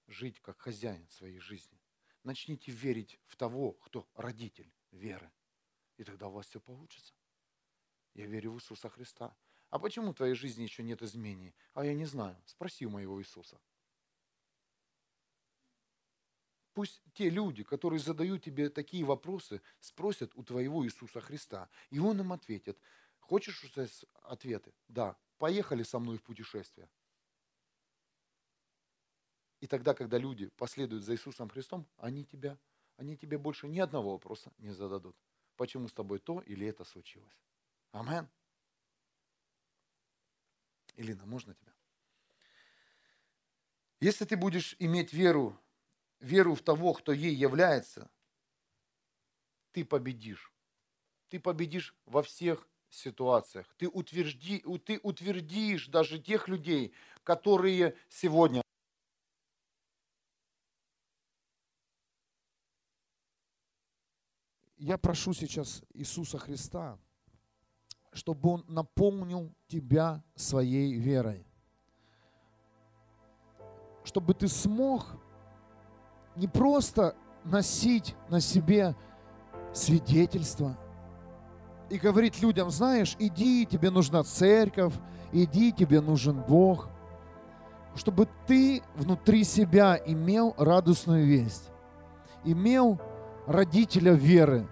[0.07, 1.81] жить как хозяин своей жизни.
[2.25, 5.31] Начните верить в того, кто родитель веры.
[5.97, 7.15] И тогда у вас все получится.
[8.15, 9.37] Я верю в Иисуса Христа.
[9.71, 11.55] А почему в твоей жизни еще нет изменений?
[11.73, 12.41] А я не знаю.
[12.47, 13.61] Спроси у моего Иисуса.
[16.75, 21.69] Пусть те люди, которые задают тебе такие вопросы, спросят у твоего Иисуса Христа.
[21.91, 22.79] И Он им ответит.
[23.19, 24.73] Хочешь узнать ответы?
[24.89, 25.17] Да.
[25.39, 26.89] Поехали со мной в путешествие.
[29.63, 32.59] И тогда, когда люди последуют за Иисусом Христом, они, тебя,
[32.97, 35.15] они тебе больше ни одного вопроса не зададут.
[35.57, 37.39] Почему с тобой то или это случилось?
[37.93, 38.29] Амен.
[40.97, 41.73] Илина, можно тебя?
[44.01, 45.57] Если ты будешь иметь веру,
[46.19, 48.11] веру в того, кто ей является,
[49.71, 50.53] ты победишь.
[51.29, 53.73] Ты победишь во всех ситуациях.
[53.79, 56.93] Ты, утвержди, ты утвердишь даже тех людей,
[57.23, 58.62] которые сегодня
[64.93, 66.99] я прошу сейчас Иисуса Христа,
[68.13, 71.47] чтобы Он наполнил тебя своей верой.
[74.05, 75.07] Чтобы ты смог
[76.37, 78.95] не просто носить на себе
[79.73, 80.77] свидетельство
[81.89, 84.95] и говорить людям, знаешь, иди, тебе нужна церковь,
[85.33, 86.91] иди, тебе нужен Бог,
[87.95, 91.73] чтобы ты внутри себя имел радостную весть
[92.45, 93.01] имел
[93.47, 94.67] родителя веры,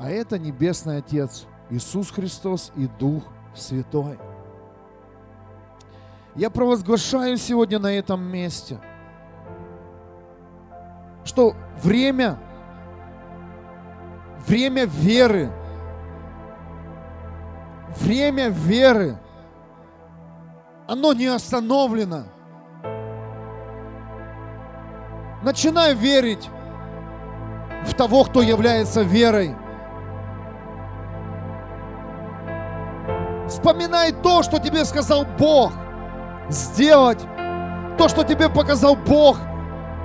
[0.00, 3.22] а это Небесный Отец, Иисус Христос и Дух
[3.54, 4.18] Святой.
[6.34, 8.78] Я провозглашаю сегодня на этом месте,
[11.22, 12.38] что время,
[14.48, 15.52] время веры,
[18.00, 19.18] время веры,
[20.88, 22.24] оно не остановлено.
[25.42, 26.48] Начинай верить
[27.84, 29.54] в того, кто является верой.
[33.50, 35.72] Вспоминай то, что тебе сказал Бог–
[36.50, 37.20] сделать
[37.96, 39.38] то, что тебе показал Бог,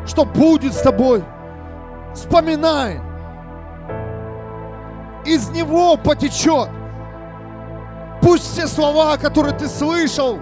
[0.06, 1.24] что будет с тобой.
[2.14, 3.02] Вспоминай.
[5.26, 6.70] Из него потечет.
[8.22, 10.40] Пусть все слова, которые ты слышал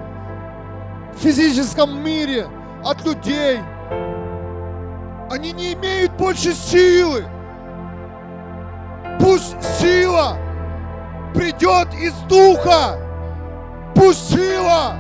[1.14, 2.48] в физическом мире
[2.84, 3.60] от людей,
[5.30, 7.26] они не имеют больше силы.
[9.20, 10.38] Пусть сила
[11.34, 12.98] придет из духа.
[13.96, 14.96] Пусть сила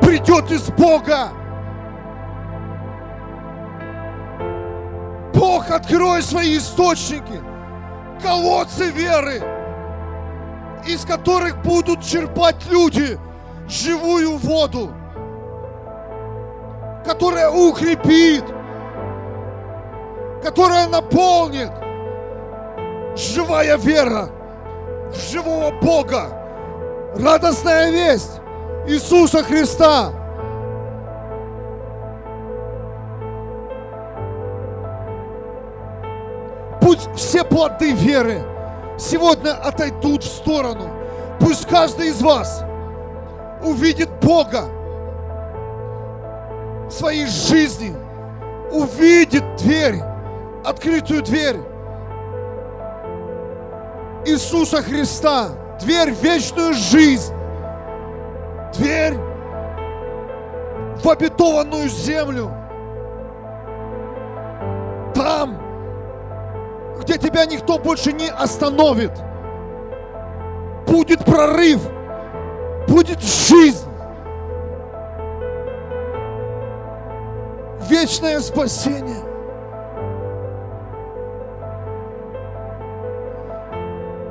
[0.00, 1.28] придет из Бога.
[5.34, 7.40] Бог, открой свои источники,
[8.22, 9.42] колодцы веры,
[10.86, 13.18] из которых будут черпать люди
[13.68, 14.90] живую воду,
[17.04, 18.44] которая укрепит,
[20.46, 21.72] которая наполнит
[23.16, 24.28] живая вера
[25.12, 26.28] в живого Бога.
[27.16, 28.40] Радостная весть
[28.86, 30.12] Иисуса Христа.
[36.80, 38.40] Пусть все плоды веры
[38.96, 40.88] сегодня отойдут в сторону.
[41.40, 42.62] Пусть каждый из вас
[43.64, 44.66] увидит Бога
[46.88, 47.96] в своей жизни,
[48.70, 49.96] увидит дверь,
[50.66, 51.58] открытую дверь
[54.26, 55.50] Иисуса Христа,
[55.80, 57.32] дверь в вечную жизнь.
[58.74, 59.14] Дверь
[61.02, 62.50] в обетованную землю.
[65.14, 65.56] Там,
[67.00, 69.12] где тебя никто больше не остановит,
[70.88, 71.80] будет прорыв,
[72.88, 73.88] будет жизнь,
[77.88, 79.25] вечное спасение.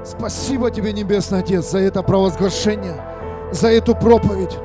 [0.06, 3.02] Спасибо тебе, Небесный Отец, за это провозглашение
[3.52, 4.58] за эту проповедь.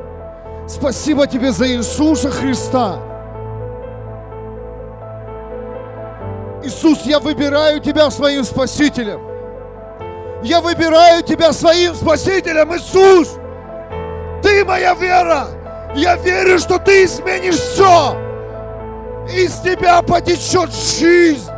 [0.68, 2.98] Спасибо тебе за Иисуса Христа.
[6.62, 9.20] Иисус, я выбираю Тебя своим Спасителем.
[10.42, 13.36] Я выбираю Тебя своим Спасителем, Иисус.
[14.42, 15.46] Ты моя вера.
[15.94, 18.16] Я верю, что Ты изменишь все.
[19.32, 21.50] Из Тебя потечет жизнь.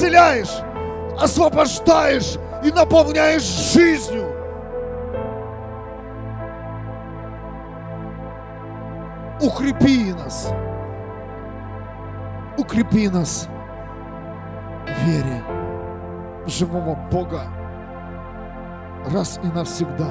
[0.00, 0.62] Исцеляешь,
[1.20, 4.34] освобождаешь и наполняешь жизнью.
[9.42, 10.52] Укрепи нас.
[12.56, 13.48] Укрепи нас
[14.86, 15.42] в вере
[16.44, 17.42] в живого Бога
[19.12, 20.08] раз и навсегда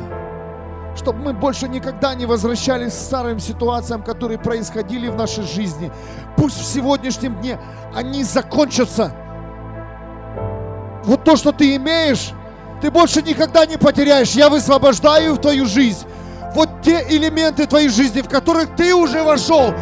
[0.95, 5.91] чтобы мы больше никогда не возвращались к старым ситуациям, которые происходили в нашей жизни.
[6.35, 7.57] Пусть в сегодняшнем дне
[7.95, 9.13] они закончатся.
[11.03, 12.31] Вот то, что ты имеешь,
[12.81, 14.31] ты больше никогда не потеряешь.
[14.31, 16.05] Я высвобождаю в твою жизнь
[16.53, 19.73] вот те элементы твоей жизни, в которых ты уже вошел.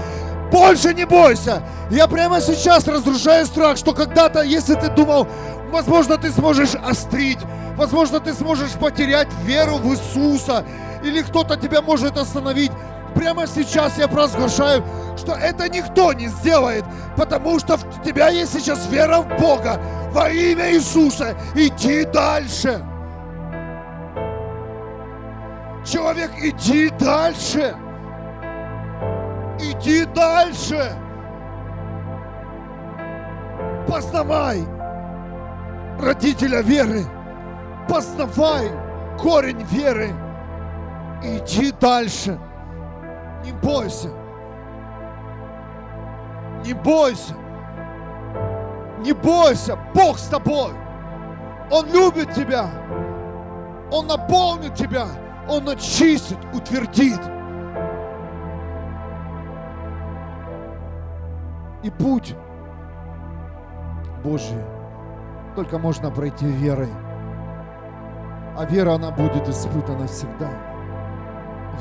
[0.52, 1.64] Больше не бойся.
[1.90, 5.28] Я прямо сейчас разрушаю страх, что когда-то, если ты думал,
[5.72, 7.40] возможно, ты сможешь острить,
[7.76, 10.66] возможно, ты сможешь потерять веру в Иисуса,
[11.04, 12.72] или кто-то тебя может остановить.
[13.18, 14.84] Прямо сейчас я провозглашаю,
[15.18, 19.82] что это никто не сделает, потому что в тебя есть сейчас вера в Бога.
[20.12, 22.80] Во имя Иисуса иди дальше.
[25.84, 27.76] Человек, иди дальше.
[29.60, 30.96] Иди дальше.
[33.88, 34.64] Познавай
[36.00, 37.04] родителя веры.
[37.90, 38.70] Познавай
[39.18, 40.12] корень веры.
[41.24, 42.40] Иди дальше.
[43.48, 44.10] Не бойся.
[46.66, 47.34] Не бойся.
[49.00, 49.78] Не бойся.
[49.96, 50.74] Бог с тобой.
[51.72, 52.70] Он любит тебя.
[53.90, 55.06] Он наполнит тебя.
[55.48, 57.22] Он очистит, утвердит.
[61.84, 62.36] И путь
[64.26, 64.62] Божий
[65.56, 66.92] только можно пройти верой.
[68.58, 70.50] А вера, она будет испытана всегда.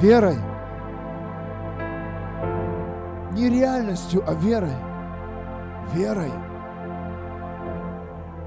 [0.01, 0.39] Верой.
[3.37, 4.73] Не реальностью, а верой.
[5.93, 6.33] Верой.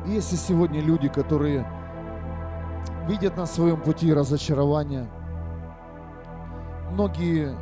[0.07, 1.63] Если сегодня люди, которые
[3.07, 5.07] видят на своем пути разочарование,
[6.89, 7.55] многие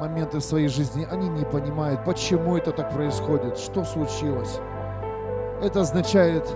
[0.00, 4.58] моменты в своей жизни, они не понимают, почему это так происходит, что случилось.
[5.60, 6.48] Это означает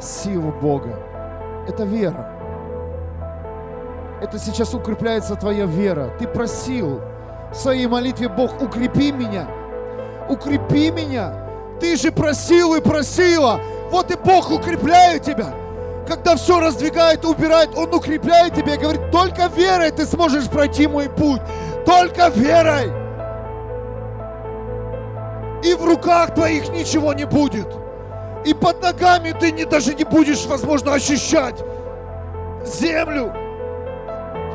[0.00, 0.96] силу Бога.
[1.66, 2.30] Это вера.
[4.22, 6.12] Это сейчас укрепляется твоя вера.
[6.20, 7.00] Ты просил
[7.52, 9.48] в своей молитве, Бог, укрепи меня.
[10.28, 11.32] Укрепи меня.
[11.80, 13.60] Ты же просил и просила.
[13.90, 15.54] Вот и Бог укрепляет тебя
[16.06, 21.10] когда все раздвигает, убирает, Он укрепляет тебя и говорит, только верой ты сможешь пройти мой
[21.10, 21.42] путь.
[21.84, 22.92] Только верой.
[25.64, 27.66] И в руках твоих ничего не будет.
[28.44, 31.56] И под ногами ты не, даже не будешь, возможно, ощущать
[32.64, 33.32] землю.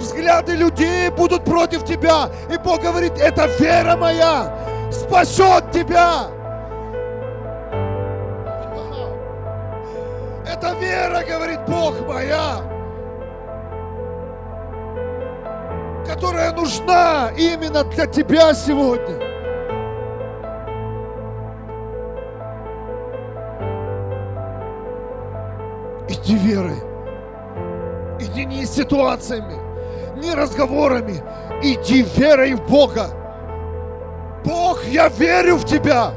[0.02, 2.30] Взгляды людей будут против тебя.
[2.52, 4.52] И Бог говорит, это вера моя
[4.91, 6.26] спасет тебя.
[10.52, 12.62] Это вера, говорит Бог моя,
[16.06, 19.16] которая нужна именно для тебя сегодня.
[26.10, 26.84] Иди верой.
[28.20, 29.70] Иди не ситуациями,
[30.22, 31.24] не разговорами.
[31.61, 33.09] Иди верой в Бога.
[34.45, 36.11] Бог, я верю в Тебя.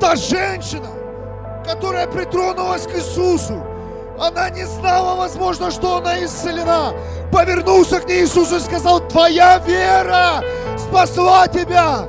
[0.00, 0.88] Та женщина,
[1.64, 3.62] которая притронулась к Иисусу,
[4.18, 6.92] она не знала, возможно, что она исцелена.
[7.32, 10.44] Повернулся к ней Иисус и сказал, твоя вера
[10.76, 12.06] спасла тебя.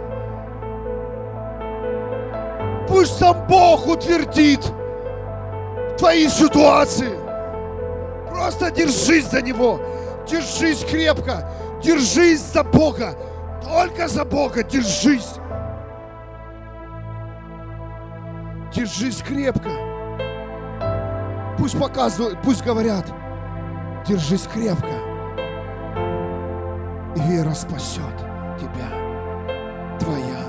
[2.87, 4.61] Пусть сам Бог утвердит
[5.97, 7.24] твои ситуации.
[8.35, 9.79] Просто держись за Него.
[10.27, 11.49] Держись крепко.
[11.81, 13.15] Держись за Бога.
[13.63, 15.35] Только за Бога держись.
[18.73, 19.69] Держись крепко.
[21.57, 23.05] Пусть показывают, пусть говорят.
[24.05, 24.95] Держись крепко.
[27.15, 28.17] И вера спасет
[28.59, 29.97] тебя.
[29.97, 30.43] Твоя.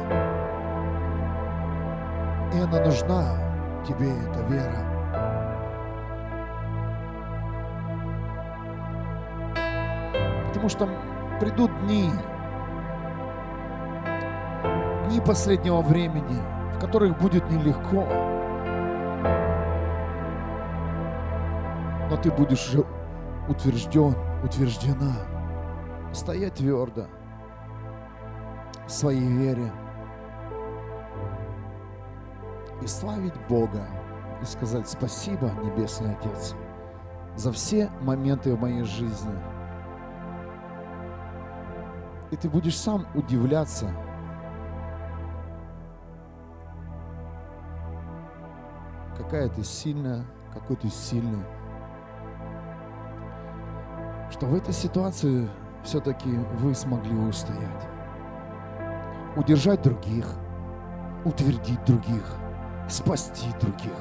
[2.53, 4.96] И она нужна тебе, эта вера.
[10.67, 12.11] Потому что придут дни,
[15.07, 16.43] дни последнего времени,
[16.75, 18.05] в которых будет нелегко.
[22.11, 22.85] Но ты будешь уже
[23.49, 25.13] утвержден, утверждена,
[26.13, 27.07] стоять твердо
[28.89, 29.71] в своей вере
[32.83, 33.87] и славить Бога
[34.43, 36.57] и сказать спасибо, Небесный Отец,
[37.37, 39.56] за все моменты в моей жизни.
[42.31, 43.91] И ты будешь сам удивляться–
[49.27, 50.25] какая ты сильная,
[50.55, 51.45] какой ты сильный.
[54.31, 55.49] Что в этой ситуации
[55.83, 57.89] все-таки вы смогли устоять.
[59.35, 60.29] Удержать других,
[61.25, 62.37] утвердить других,
[62.89, 63.97] спасти других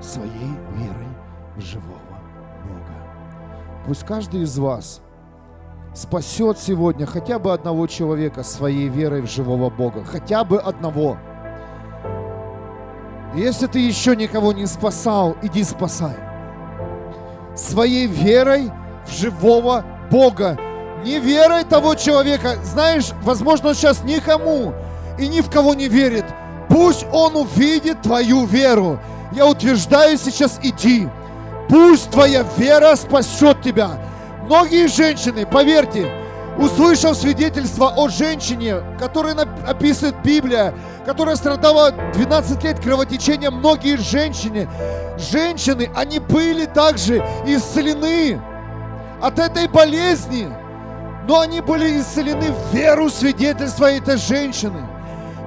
[0.00, 1.08] своей верой
[1.56, 2.18] в живого
[2.64, 3.84] Бога.
[3.86, 5.02] Пусть каждый из вас
[5.94, 10.04] спасет сегодня хотя бы одного человека своей верой в живого Бога.
[10.04, 11.18] Хотя бы одного–
[13.34, 16.16] если ты еще никого не спасал, иди спасай.
[17.56, 18.70] Своей верой
[19.06, 20.58] в живого Бога.
[21.02, 22.56] Не верой того человека.
[22.62, 24.74] Знаешь, возможно, он сейчас никому
[25.18, 26.26] и ни в кого не верит.
[26.68, 29.00] Пусть он увидит твою веру.
[29.32, 31.08] Я утверждаю сейчас, иди.
[31.70, 33.98] Пусть твоя вера спасет тебя.
[34.44, 36.10] Многие женщины, поверьте,
[36.58, 39.34] услышав свидетельство о женщине, которое
[39.66, 40.74] описывает Библия,
[41.06, 44.68] которая страдала 12 лет кровотечением, многие женщины,
[45.16, 48.40] женщины, они были также исцелены
[49.20, 50.48] от этой болезни,
[51.28, 54.82] но они были исцелены в веру свидетельства этой женщины.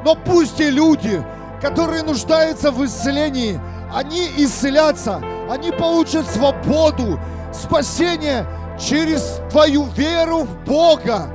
[0.06, 1.22] Но пусть те люди,
[1.62, 3.60] которые нуждаются в исцелении,
[3.94, 7.20] они исцелятся, они получат свободу,
[7.54, 8.46] спасение
[8.80, 11.30] через твою веру в Бога.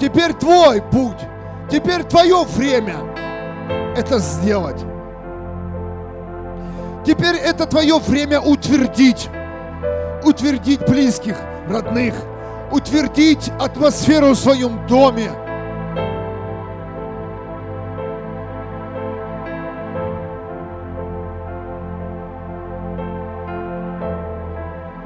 [0.00, 1.18] Теперь твой путь,
[1.70, 2.96] теперь твое время
[3.96, 4.84] это сделать.
[7.04, 9.28] Теперь это твое время утвердить,
[10.24, 11.36] утвердить близких,
[11.68, 12.14] родных,
[12.70, 15.30] утвердить атмосферу в своем доме.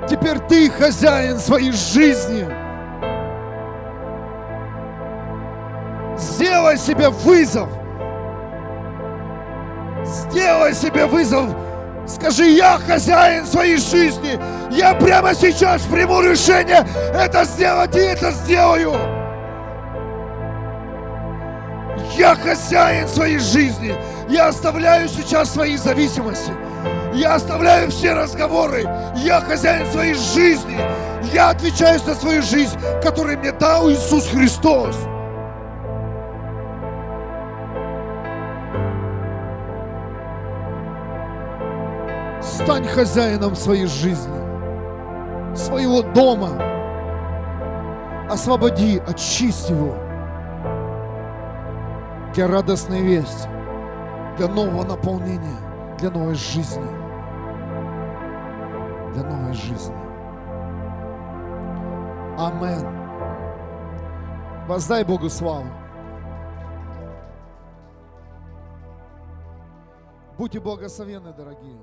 [0.09, 2.46] Теперь ты хозяин своей жизни.
[6.16, 7.68] Сделай себе вызов.
[10.04, 11.50] Сделай себе вызов.
[12.07, 14.38] Скажи, я хозяин своей жизни.
[14.70, 18.94] Я прямо сейчас приму решение это сделать и это сделаю.
[22.16, 23.94] Я хозяин своей жизни.
[24.29, 26.53] Я оставляю сейчас свои зависимости.
[27.14, 28.83] Я оставляю все разговоры.
[29.16, 30.79] Я хозяин своей жизни.
[31.33, 34.97] Я отвечаю за свою жизнь, которую мне дал Иисус Христос.
[42.43, 44.35] Стань хозяином своей жизни,
[45.55, 46.51] своего дома.
[48.29, 49.95] Освободи, очисти его
[52.35, 53.49] для радостной вести,
[54.37, 56.87] для нового наполнения, для новой жизни.
[59.14, 59.97] Для новой жизни.
[62.39, 62.87] Амен.
[64.68, 65.66] Воздай Богу славу.
[70.37, 71.78] Будьте благословенны, дорогие.